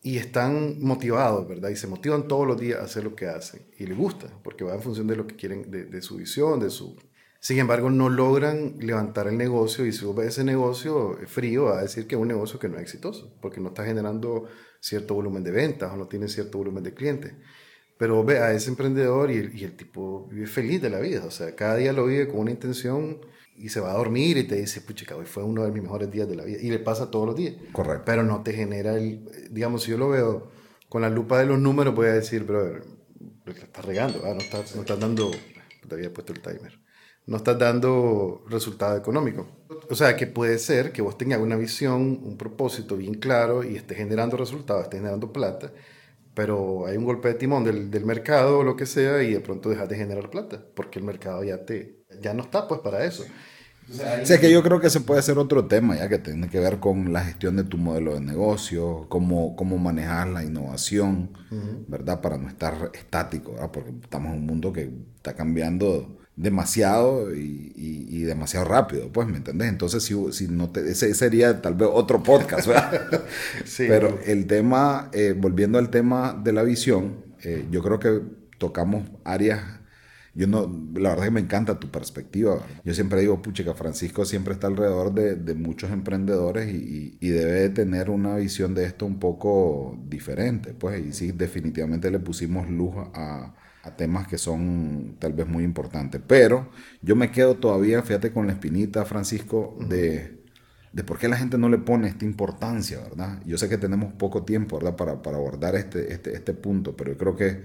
y 0.00 0.16
están 0.16 0.80
motivados, 0.80 1.46
¿verdad? 1.46 1.68
Y 1.70 1.76
se 1.76 1.86
motivan 1.86 2.28
todos 2.28 2.46
los 2.46 2.58
días 2.58 2.80
a 2.80 2.84
hacer 2.84 3.04
lo 3.04 3.14
que 3.14 3.26
hacen 3.26 3.62
y 3.76 3.86
les 3.86 3.96
gusta, 3.96 4.28
porque 4.42 4.64
va 4.64 4.74
en 4.74 4.82
función 4.82 5.06
de 5.06 5.16
lo 5.16 5.26
que 5.26 5.36
quieren, 5.36 5.70
de, 5.70 5.84
de 5.84 6.02
su 6.02 6.16
visión, 6.16 6.60
de 6.60 6.70
su 6.70 6.96
sin 7.40 7.58
embargo, 7.58 7.90
no 7.90 8.08
logran 8.08 8.76
levantar 8.80 9.28
el 9.28 9.36
negocio 9.36 9.86
y 9.86 9.92
si 9.92 10.04
vos 10.04 10.16
ves 10.16 10.28
ese 10.28 10.44
negocio 10.44 11.18
frío, 11.26 11.64
va 11.64 11.78
a 11.78 11.82
decir 11.82 12.06
que 12.06 12.16
es 12.16 12.20
un 12.20 12.28
negocio 12.28 12.58
que 12.58 12.68
no 12.68 12.76
es 12.76 12.82
exitoso, 12.82 13.36
porque 13.40 13.60
no 13.60 13.68
está 13.68 13.84
generando 13.84 14.46
cierto 14.80 15.14
volumen 15.14 15.44
de 15.44 15.50
ventas 15.50 15.92
o 15.92 15.96
no 15.96 16.06
tiene 16.06 16.28
cierto 16.28 16.58
volumen 16.58 16.82
de 16.82 16.94
clientes. 16.94 17.32
Pero 17.96 18.22
ves 18.24 18.40
a 18.40 18.52
ese 18.52 18.70
emprendedor 18.70 19.30
y 19.30 19.38
el, 19.38 19.54
y 19.56 19.64
el 19.64 19.76
tipo 19.76 20.28
vive 20.28 20.46
feliz 20.46 20.80
de 20.80 20.90
la 20.90 21.00
vida, 21.00 21.24
o 21.24 21.30
sea, 21.30 21.54
cada 21.54 21.76
día 21.76 21.92
lo 21.92 22.06
vive 22.06 22.28
con 22.28 22.40
una 22.40 22.50
intención 22.50 23.20
y 23.56 23.70
se 23.70 23.80
va 23.80 23.90
a 23.90 23.96
dormir 23.96 24.36
y 24.36 24.44
te 24.44 24.54
dice, 24.54 24.80
puchica, 24.80 25.16
hoy 25.16 25.26
fue 25.26 25.42
uno 25.42 25.64
de 25.64 25.72
mis 25.72 25.82
mejores 25.82 26.10
días 26.10 26.28
de 26.28 26.36
la 26.36 26.44
vida. 26.44 26.58
Y 26.62 26.70
le 26.70 26.78
pasa 26.78 27.10
todos 27.10 27.26
los 27.26 27.36
días. 27.36 27.54
Correcto. 27.72 28.04
Pero 28.06 28.22
no 28.22 28.42
te 28.42 28.52
genera 28.52 28.96
el, 28.96 29.28
digamos, 29.50 29.82
si 29.82 29.90
yo 29.90 29.98
lo 29.98 30.08
veo 30.10 30.48
con 30.88 31.02
la 31.02 31.10
lupa 31.10 31.40
de 31.40 31.46
los 31.46 31.58
números, 31.58 31.94
voy 31.94 32.06
a 32.06 32.12
decir, 32.12 32.44
brother, 32.44 32.84
lo 33.44 33.54
que 33.54 33.60
estás 33.60 33.84
regando, 33.84 34.22
no, 34.22 34.40
estás, 34.40 34.76
no 34.76 34.82
estás 34.82 35.00
dando, 35.00 35.30
te 35.88 35.94
había 35.94 36.12
puesto 36.12 36.32
el 36.32 36.40
timer, 36.40 36.78
no 37.28 37.36
estás 37.36 37.58
dando 37.58 38.42
resultado 38.48 38.96
económico. 38.96 39.46
O 39.90 39.94
sea, 39.94 40.16
que 40.16 40.26
puede 40.26 40.58
ser 40.58 40.92
que 40.92 41.02
vos 41.02 41.18
tengas 41.18 41.38
una 41.40 41.56
visión, 41.56 42.20
un 42.22 42.38
propósito 42.38 42.96
bien 42.96 43.14
claro 43.14 43.62
y 43.62 43.76
estés 43.76 43.98
generando 43.98 44.38
resultados, 44.38 44.84
estés 44.84 45.00
generando 45.00 45.30
plata, 45.30 45.70
pero 46.32 46.86
hay 46.86 46.96
un 46.96 47.04
golpe 47.04 47.28
de 47.28 47.34
timón 47.34 47.64
del, 47.64 47.90
del 47.90 48.06
mercado 48.06 48.60
o 48.60 48.62
lo 48.64 48.76
que 48.76 48.86
sea 48.86 49.22
y 49.22 49.34
de 49.34 49.40
pronto 49.40 49.68
dejas 49.68 49.90
de 49.90 49.96
generar 49.96 50.30
plata, 50.30 50.64
porque 50.74 50.98
el 50.98 51.04
mercado 51.04 51.44
ya, 51.44 51.66
te, 51.66 52.02
ya 52.20 52.32
no 52.32 52.44
está 52.44 52.66
pues 52.66 52.80
para 52.80 53.04
eso. 53.04 53.24
O 53.90 54.26
sea, 54.26 54.40
que 54.40 54.50
yo 54.50 54.62
creo 54.62 54.80
que 54.80 54.86
ese 54.86 55.00
puede 55.00 55.20
ser 55.22 55.38
otro 55.38 55.66
tema, 55.66 55.96
ya 55.96 56.08
que 56.08 56.18
tiene 56.18 56.48
que 56.48 56.60
ver 56.60 56.78
con 56.78 57.12
la 57.12 57.24
gestión 57.24 57.56
de 57.56 57.64
tu 57.64 57.76
modelo 57.76 58.14
de 58.14 58.20
negocio, 58.20 59.06
cómo, 59.08 59.54
cómo 59.56 59.78
manejar 59.78 60.28
la 60.28 60.44
innovación, 60.44 61.30
¿verdad? 61.88 62.20
Para 62.20 62.38
no 62.38 62.48
estar 62.48 62.90
estático, 62.94 63.52
¿verdad? 63.52 63.70
Porque 63.70 63.90
estamos 64.02 64.32
en 64.32 64.40
un 64.40 64.46
mundo 64.46 64.72
que 64.72 64.90
está 65.16 65.34
cambiando 65.34 66.17
demasiado 66.38 67.34
y, 67.34 67.72
y, 67.76 68.22
demasiado 68.22 68.64
rápido, 68.64 69.10
pues, 69.12 69.26
¿me 69.26 69.38
entendés? 69.38 69.68
Entonces, 69.68 70.02
si, 70.04 70.14
si 70.32 70.48
no 70.48 70.70
te, 70.70 70.88
ese 70.90 71.12
sería 71.14 71.60
tal 71.60 71.74
vez 71.74 71.88
otro 71.92 72.22
podcast, 72.22 72.66
¿verdad? 72.68 73.24
sí, 73.64 73.86
Pero 73.88 74.18
el 74.24 74.46
tema, 74.46 75.10
eh, 75.12 75.34
volviendo 75.36 75.78
al 75.78 75.90
tema 75.90 76.40
de 76.40 76.52
la 76.52 76.62
visión, 76.62 77.24
eh, 77.42 77.66
yo 77.70 77.82
creo 77.82 77.98
que 77.98 78.20
tocamos 78.58 79.04
áreas 79.24 79.78
yo 80.38 80.46
no, 80.46 80.70
la 80.94 81.10
verdad 81.10 81.24
es 81.24 81.30
que 81.30 81.34
me 81.34 81.40
encanta 81.40 81.80
tu 81.80 81.90
perspectiva. 81.90 82.64
Yo 82.84 82.94
siempre 82.94 83.20
digo, 83.20 83.42
pucha, 83.42 83.74
Francisco 83.74 84.24
siempre 84.24 84.54
está 84.54 84.68
alrededor 84.68 85.12
de, 85.12 85.34
de 85.34 85.54
muchos 85.54 85.90
emprendedores 85.90 86.72
y, 86.72 87.18
y, 87.18 87.28
debe 87.30 87.52
de 87.52 87.70
tener 87.70 88.08
una 88.08 88.36
visión 88.36 88.72
de 88.72 88.84
esto 88.84 89.04
un 89.04 89.18
poco 89.18 89.98
diferente. 90.08 90.74
Pues, 90.74 91.04
y 91.04 91.12
sí, 91.12 91.32
definitivamente 91.32 92.08
le 92.12 92.20
pusimos 92.20 92.70
luz 92.70 92.94
a, 93.14 93.56
a 93.88 93.96
temas 93.96 94.26
que 94.26 94.38
son 94.38 95.16
tal 95.18 95.32
vez 95.32 95.46
muy 95.46 95.64
importantes. 95.64 96.20
Pero 96.26 96.70
yo 97.02 97.16
me 97.16 97.30
quedo 97.30 97.56
todavía, 97.56 98.02
fíjate, 98.02 98.32
con 98.32 98.46
la 98.46 98.52
espinita, 98.52 99.04
Francisco, 99.04 99.76
de, 99.88 100.42
de 100.92 101.04
por 101.04 101.18
qué 101.18 101.28
la 101.28 101.36
gente 101.36 101.58
no 101.58 101.68
le 101.68 101.78
pone 101.78 102.08
esta 102.08 102.24
importancia, 102.24 103.00
¿verdad? 103.00 103.40
Yo 103.44 103.58
sé 103.58 103.68
que 103.68 103.78
tenemos 103.78 104.12
poco 104.14 104.44
tiempo, 104.44 104.78
¿verdad?, 104.78 104.96
para, 104.96 105.22
para 105.22 105.36
abordar 105.36 105.74
este, 105.74 106.12
este, 106.12 106.34
este 106.34 106.54
punto, 106.54 106.96
pero 106.96 107.12
yo 107.12 107.18
creo 107.18 107.36
que 107.36 107.64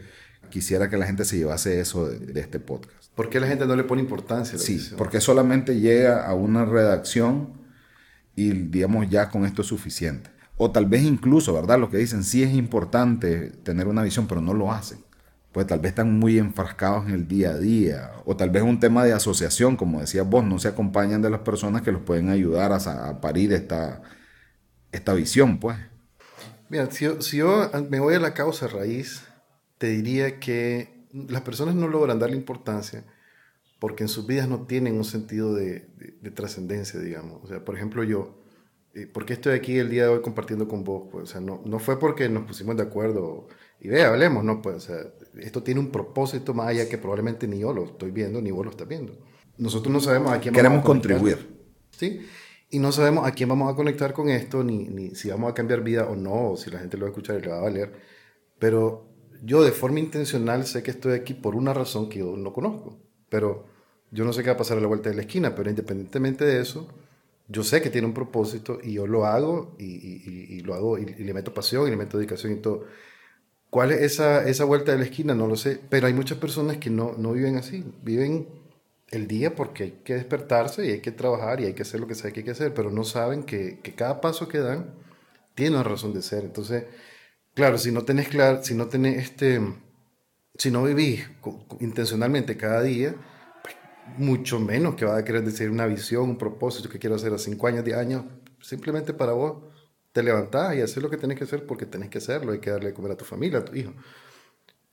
quisiera 0.50 0.90
que 0.90 0.98
la 0.98 1.06
gente 1.06 1.26
se 1.26 1.38
llevase 1.38 1.80
eso 1.80 2.08
de, 2.08 2.40
este 2.40 2.60
podcast. 2.60 3.12
¿Por 3.16 3.30
qué 3.30 3.40
la 3.40 3.48
gente 3.48 3.66
no 3.66 3.76
le 3.76 3.84
pone 3.84 4.02
importancia? 4.02 4.58
sí, 4.58 4.80
porque 4.98 5.22
solamente 5.22 5.80
llega 5.80 6.26
a 6.26 6.34
una 6.34 6.66
redacción 6.66 7.62
y 8.36 8.52
digamos 8.52 9.10
ya 9.10 9.30
con 9.30 9.46
esto 9.46 9.62
es 9.62 9.68
suficiente. 9.68 10.30
O 10.58 10.72
tal 10.72 10.86
vez 10.86 11.04
incluso, 11.04 11.54
¿verdad? 11.54 11.80
Lo 11.80 11.90
que 11.90 11.98
dicen, 11.98 12.24
sí 12.24 12.44
es 12.44 12.54
importante 12.54 13.50
tener 13.64 13.88
una 13.88 14.04
visión, 14.04 14.28
pero 14.28 14.42
no 14.42 14.54
lo 14.54 14.72
hacen. 14.72 15.00
Pues 15.54 15.68
tal 15.68 15.80
vez 15.80 15.92
están 15.92 16.20
muy 16.20 16.40
enfrascados 16.40 17.06
en 17.08 17.14
el 17.14 17.28
día 17.28 17.52
a 17.52 17.58
día. 17.58 18.12
O 18.26 18.36
tal 18.36 18.50
vez 18.50 18.64
un 18.64 18.80
tema 18.80 19.06
de 19.06 19.14
asociación, 19.14 19.78
como 19.78 20.02
decías 20.02 20.28
vos, 20.28 20.44
no 20.44 20.60
se 20.60 20.68
acompañan 20.68 21.22
de 21.22 21.30
las 21.30 21.42
personas 21.42 21.84
que 21.84 21.92
los 21.92 22.02
pueden 22.02 22.30
ayudar 22.30 22.74
a, 22.74 23.22
parir 23.22 23.54
esta, 23.54 24.02
esta 24.92 25.14
visión, 25.14 25.60
pues. 25.60 25.78
Mira, 26.70 26.90
si 26.92 27.38
yo 27.38 27.72
me 27.90 28.00
voy 28.00 28.16
a 28.16 28.20
la 28.20 28.34
causa 28.34 28.68
raíz, 28.68 29.24
te 29.78 29.88
diría 29.88 30.40
que 30.40 31.06
las 31.14 31.44
personas 31.44 31.76
no 31.76 31.88
logran 31.88 32.20
darle 32.20 32.36
importancia 32.36 33.06
porque 33.84 34.06
en 34.06 34.08
sus 34.08 34.26
vidas 34.26 34.48
no 34.48 34.66
tienen 34.66 34.96
un 34.96 35.04
sentido 35.04 35.54
de, 35.54 35.90
trascendencia, 36.34 37.02
digamos. 37.02 37.44
O 37.44 37.48
sea, 37.48 37.66
por 37.66 37.76
ejemplo, 37.76 38.02
yo, 38.06 38.42
eh, 38.94 39.08
¿por 39.08 39.26
qué 39.26 39.34
estoy 39.34 39.56
aquí 39.56 39.78
el 39.78 39.90
día 39.90 40.04
de 40.04 40.08
hoy 40.08 40.22
compartiendo 40.22 40.70
con 40.70 40.86
vos? 40.86 41.10
Pues, 41.12 41.24
o 41.24 41.26
sea, 41.26 41.42
no, 41.42 41.62
no 41.66 41.80
fue 41.80 42.00
porque 42.00 42.30
nos 42.30 42.46
pusimos 42.46 42.78
de 42.78 42.84
acuerdo 42.84 43.50
y 43.82 43.90
vea, 43.90 44.08
hablemos, 44.08 44.46
no, 44.46 44.62
pues, 44.62 44.78
o 44.78 44.80
sea, 44.80 45.00
esto 45.40 45.64
tiene 45.64 45.80
un 45.80 45.92
propósito 45.92 46.54
más 46.54 46.68
allá 46.68 46.88
que 46.88 46.98
probablemente 46.98 47.48
ni 47.48 47.60
yo 47.60 47.74
lo 47.74 47.86
estoy 47.86 48.12
viendo, 48.12 48.42
ni 48.42 48.52
vos 48.52 48.66
lo 48.66 48.72
estás 48.72 48.88
viendo. 48.88 49.18
Nosotros 49.58 49.92
no 49.92 50.00
sabemos 50.00 50.32
a 50.32 50.40
quién 50.40 50.54
Queremos 50.54 50.78
vamos 50.78 50.86
a 50.86 50.88
contribuir. 50.88 51.38
¿Sí? 51.92 52.22
Y 52.70 52.80
no 52.80 52.92
sabemos 52.92 53.28
a 53.28 53.32
quién 53.32 53.50
vamos 53.50 53.72
a 53.72 53.76
conectar 53.76 54.14
con 54.14 54.30
esto, 54.30 54.64
ni, 54.64 54.86
ni 54.86 55.16
si 55.16 55.30
vamos 55.30 55.52
a 55.52 55.54
cambiar 55.54 55.82
vida 55.82 56.08
o 56.08 56.16
no, 56.16 56.52
o 56.52 56.58
si 56.58 56.72
la 56.72 56.80
gente 56.80 56.98
lo 56.98 57.06
va 57.06 57.10
a 57.10 57.12
escuchar 57.12 57.38
y 57.38 57.42
le 57.44 57.50
va 57.50 57.60
a 57.60 57.62
valer. 57.62 57.94
Pero 58.58 59.14
yo 59.44 59.64
de 59.64 59.72
forma 59.72 60.00
intencional 60.00 60.66
sé 60.66 60.82
que 60.82 60.92
estoy 60.92 61.14
aquí 61.14 61.34
por 61.34 61.56
una 61.56 61.74
razón 61.74 62.10
que 62.10 62.20
yo 62.20 62.36
no 62.38 62.54
conozco, 62.54 62.98
pero 63.30 63.66
yo 64.12 64.26
no 64.26 64.34
sé 64.34 64.42
qué 64.42 64.50
va 64.50 64.56
a 64.56 64.58
pasar 64.58 64.78
a 64.78 64.82
la 64.82 64.88
vuelta 64.88 65.10
de 65.10 65.16
la 65.16 65.22
esquina, 65.22 65.54
pero 65.54 65.70
independientemente 65.70 66.46
de 66.46 66.62
eso, 66.62 66.88
yo 67.48 67.64
sé 67.64 67.82
que 67.82 67.90
tiene 67.90 68.08
un 68.08 68.14
propósito 68.14 68.80
y 68.82 68.94
yo 68.94 69.06
lo 69.06 69.26
hago 69.26 69.76
y, 69.78 69.86
y, 69.86 70.62
lo 70.62 70.74
hago 70.74 70.98
y, 70.98 71.06
le 71.06 71.34
meto 71.34 71.54
pasión 71.54 71.88
y 71.88 71.90
le 71.90 71.98
meto 71.98 72.18
dedicación 72.18 72.54
y 72.54 72.56
todo. 72.58 72.86
¿Cuál 73.74 73.92
es 73.92 74.02
esa, 74.02 74.48
esa 74.48 74.66
vuelta 74.66 74.92
de 74.92 75.00
la 75.00 75.06
esquina? 75.06 75.34
No 75.34 75.48
lo 75.48 75.56
sé, 75.56 75.80
pero 75.90 76.06
hay 76.06 76.14
muchas 76.14 76.38
personas 76.38 76.78
que 76.78 76.92
no, 76.92 77.16
no 77.18 77.32
viven 77.32 77.58
así, 77.58 77.84
viven 78.04 78.48
el 79.10 79.28
día 79.28 79.56
porque 79.56 79.84
hay 79.84 79.92
que 80.04 80.14
despertarse 80.14 80.86
y 80.86 80.92
hay 80.92 81.00
que 81.02 81.12
trabajar 81.12 81.60
y 81.60 81.66
hay 81.66 81.74
que 81.74 81.82
hacer 81.82 82.00
lo 82.00 82.06
que 82.06 82.14
sea 82.14 82.32
que 82.32 82.42
hay 82.42 82.44
que 82.46 82.52
hacer, 82.52 82.76
pero 82.76 82.92
no 82.92 83.04
saben 83.04 83.42
que, 83.44 83.80
que 83.82 83.96
cada 83.96 84.22
paso 84.22 84.48
que 84.48 84.60
dan 84.60 84.94
tiene 85.56 85.76
una 85.76 85.84
razón 85.84 86.14
de 86.14 86.22
ser. 86.22 86.44
Entonces, 86.44 86.84
Claro, 87.56 87.78
si 87.78 87.92
no 87.92 88.04
tenés 88.04 88.30
claro, 88.30 88.64
si 88.64 88.74
no 88.74 88.88
tenés 88.88 89.18
este, 89.18 89.62
si 90.58 90.72
no 90.72 90.84
vivís 90.84 91.30
intencionalmente 91.80 92.58
cada 92.58 92.82
día, 92.82 93.16
pues, 93.64 93.76
mucho 94.18 94.60
menos 94.60 94.96
que 94.96 95.06
va 95.06 95.18
a 95.18 95.24
querer 95.24 95.44
decir 95.44 95.70
una 95.70 95.86
visión, 95.86 96.30
un 96.30 96.38
propósito 96.38 96.90
que 96.90 97.00
quiero 97.00 97.16
hacer 97.16 97.34
a 97.34 97.38
5 97.38 97.68
años, 97.68 97.86
10 97.86 97.98
años, 97.98 98.26
simplemente 98.62 99.14
para 99.14 99.34
vos 99.34 99.73
te 100.14 100.24
levantás 100.24 100.76
y 100.76 100.82
hacer 100.82 101.04
lo 101.04 101.10
que 101.10 101.18
tenés 101.18 101.38
que 101.38 101.44
hacer 101.44 101.66
porque 101.66 101.86
tenés 101.86 102.10
que 102.10 102.20
hacerlo, 102.20 102.54
hay 102.54 102.60
que 102.60 102.70
darle 102.70 102.90
de 102.90 102.94
comer 102.94 103.12
a 103.12 103.18
tu 103.18 103.26
familia, 103.26 103.60
a 103.60 103.66
tu 103.66 103.76
hijo. 103.76 103.94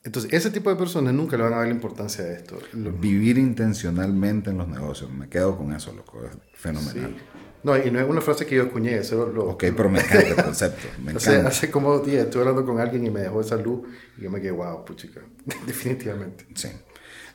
Entonces, 0.03 0.33
ese 0.33 0.51
tipo 0.51 0.71
de 0.71 0.77
personas 0.77 1.13
nunca 1.13 1.37
le 1.37 1.43
van 1.43 1.53
a 1.53 1.57
dar 1.57 1.67
la 1.67 1.75
importancia 1.75 2.25
de 2.25 2.35
esto. 2.35 2.59
Vivir 2.73 3.37
intencionalmente 3.37 4.49
en 4.49 4.57
los 4.57 4.67
negocios, 4.67 5.11
me 5.11 5.29
quedo 5.29 5.59
con 5.59 5.75
eso, 5.75 5.93
loco, 5.93 6.25
es 6.25 6.31
fenomenal. 6.55 7.15
No, 7.63 7.77
y 7.77 7.91
no 7.91 8.01
es 8.01 8.09
una 8.09 8.23
frase 8.23 8.47
que 8.47 8.55
yo 8.55 8.63
escuché, 8.63 8.97
eso 8.97 9.27
lo... 9.27 9.45
Ok, 9.51 9.65
pero 9.77 9.91
me 9.91 10.01
encanta 10.01 10.27
el 10.27 10.37
concepto, 10.37 10.89
me 11.05 11.13
encanta. 11.13 11.49
Hace, 11.49 11.71
como 11.71 11.99
días 11.99 12.25
estuve 12.25 12.41
hablando 12.41 12.65
con 12.65 12.81
alguien 12.81 13.07
y 13.07 13.11
me 13.11 13.21
dejó 13.21 13.43
esa 13.43 13.57
luz 13.57 13.87
y 14.17 14.23
yo 14.23 14.31
me 14.31 14.41
quedé, 14.41 14.53
wow, 14.53 14.83
puchica, 14.87 15.21
definitivamente. 15.67 16.47
Sí. 16.55 16.69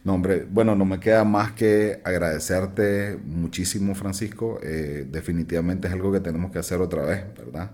No, 0.05 0.13
hombre, 0.13 0.47
bueno, 0.49 0.75
no 0.75 0.85
me 0.85 0.99
queda 0.99 1.25
más 1.25 1.51
que 1.51 1.99
agradecerte 2.05 3.17
muchísimo, 3.25 3.93
Francisco. 3.95 4.59
Eh, 4.63 5.05
definitivamente 5.09 5.87
es 5.87 5.93
algo 5.93 6.11
que 6.13 6.21
tenemos 6.21 6.51
que 6.51 6.59
hacer 6.59 6.79
otra 6.79 7.03
vez, 7.03 7.25
¿verdad? 7.37 7.71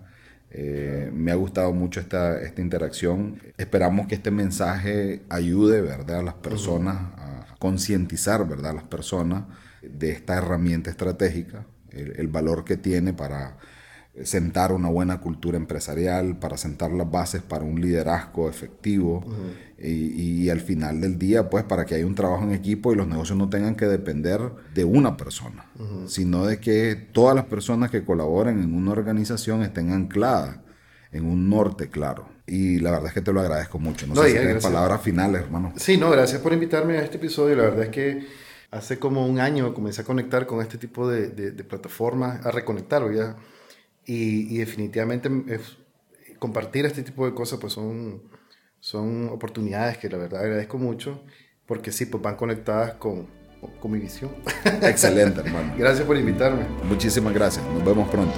Eh, 0.49 1.11
me 1.13 1.31
ha 1.31 1.35
gustado 1.35 1.71
mucho 1.73 1.99
esta, 1.99 2.41
esta 2.41 2.61
interacción. 2.61 3.39
Esperamos 3.57 4.07
que 4.07 4.15
este 4.15 4.31
mensaje 4.31 5.21
ayude, 5.29 5.81
¿verdad?, 5.81 6.19
a 6.19 6.23
las 6.23 6.35
personas 6.35 6.95
a 6.95 7.55
concientizar, 7.59 8.47
¿verdad?, 8.47 8.71
a 8.71 8.75
las 8.75 8.85
personas 8.85 9.43
de 9.83 10.11
esta 10.11 10.37
herramienta 10.37 10.89
estratégica 10.89 11.65
el, 11.91 12.27
valor 12.27 12.63
que 12.65 12.77
tiene 12.77 13.13
para 13.13 13.57
sentar 14.23 14.73
una 14.73 14.89
buena 14.89 15.21
cultura 15.21 15.57
empresarial, 15.57 16.37
para 16.37 16.57
sentar 16.57 16.91
las 16.91 17.09
bases 17.09 17.41
para 17.41 17.63
un 17.63 17.79
liderazgo 17.79 18.49
efectivo 18.49 19.23
y, 19.77 20.49
al 20.49 20.59
final 20.59 21.01
del 21.01 21.17
día, 21.17 21.49
pues 21.49 21.63
para 21.63 21.85
que 21.85 21.95
haya 21.95 22.05
un 22.05 22.15
trabajo 22.15 22.43
en 22.43 22.51
equipo 22.51 22.91
y 22.91 22.95
los 22.95 23.07
negocios 23.07 23.37
no 23.37 23.49
tengan 23.49 23.75
que 23.75 23.85
depender 23.85 24.41
de 24.73 24.83
una 24.83 25.17
persona, 25.17 25.65
sino 26.07 26.45
de 26.45 26.59
que 26.59 26.95
todas 26.95 27.35
las 27.35 27.45
personas 27.45 27.89
que 27.89 28.03
colaboren 28.03 28.61
en 28.61 28.73
una 28.73 28.91
organización 28.91 29.63
estén 29.63 29.91
ancladas 29.91 30.57
en 31.11 31.25
un 31.25 31.49
norte 31.49 31.89
claro. 31.89 32.29
Y 32.47 32.79
la 32.79 32.91
verdad 32.91 33.07
es 33.07 33.13
que 33.13 33.21
te 33.21 33.31
lo 33.31 33.39
agradezco 33.39 33.79
mucho. 33.79 34.07
No, 34.07 34.15
sé 34.15 34.29
si 34.29 34.37
tienes 34.37 34.63
palabras 34.63 35.01
finales, 35.01 35.41
hermano. 35.43 35.73
Sí, 35.77 35.97
no, 35.97 36.09
gracias 36.09 36.41
por 36.41 36.53
invitarme 36.53 36.97
a 36.97 37.03
este 37.03 37.17
episodio. 37.17 37.55
La 37.55 37.63
verdad 37.63 37.83
es 37.83 37.89
que 37.89 38.27
hace 38.71 38.99
como 38.99 39.25
un 39.25 39.39
año 39.39 39.73
comencé 39.73 40.01
a 40.01 40.05
conectar 40.05 40.45
con 40.45 40.61
este 40.61 40.77
tipo 40.77 41.09
de, 41.09 41.29
de, 41.29 41.63
plataformas, 41.63 42.45
a 42.45 42.51
reconectarlo 42.51 43.11
ya. 43.11 43.35
Y, 44.05 44.57
definitivamente 44.57 45.29
compartir 46.39 46.85
este 46.85 47.03
tipo 47.03 47.25
de 47.25 47.35
cosas 47.35 47.59
pues 47.59 47.73
son, 47.73 48.23
son 48.79 49.29
oportunidades 49.29 49.99
que 49.99 50.09
la 50.09 50.17
verdad 50.17 50.41
agradezco 50.41 50.79
mucho 50.79 51.23
porque 51.67 51.91
sí, 51.91 52.05
pues 52.07 52.21
van 52.21 52.35
conectadas 52.35 52.95
con, 52.95 53.27
con 53.79 53.91
mi 53.91 53.99
visión. 53.99 54.31
Excelente, 54.81 55.41
hermano. 55.41 55.73
Gracias 55.77 56.05
por 56.05 56.17
invitarme. 56.17 56.65
Muchísimas 56.83 57.33
gracias. 57.33 57.65
Nos 57.67 57.85
vemos 57.85 58.09
pronto. 58.09 58.35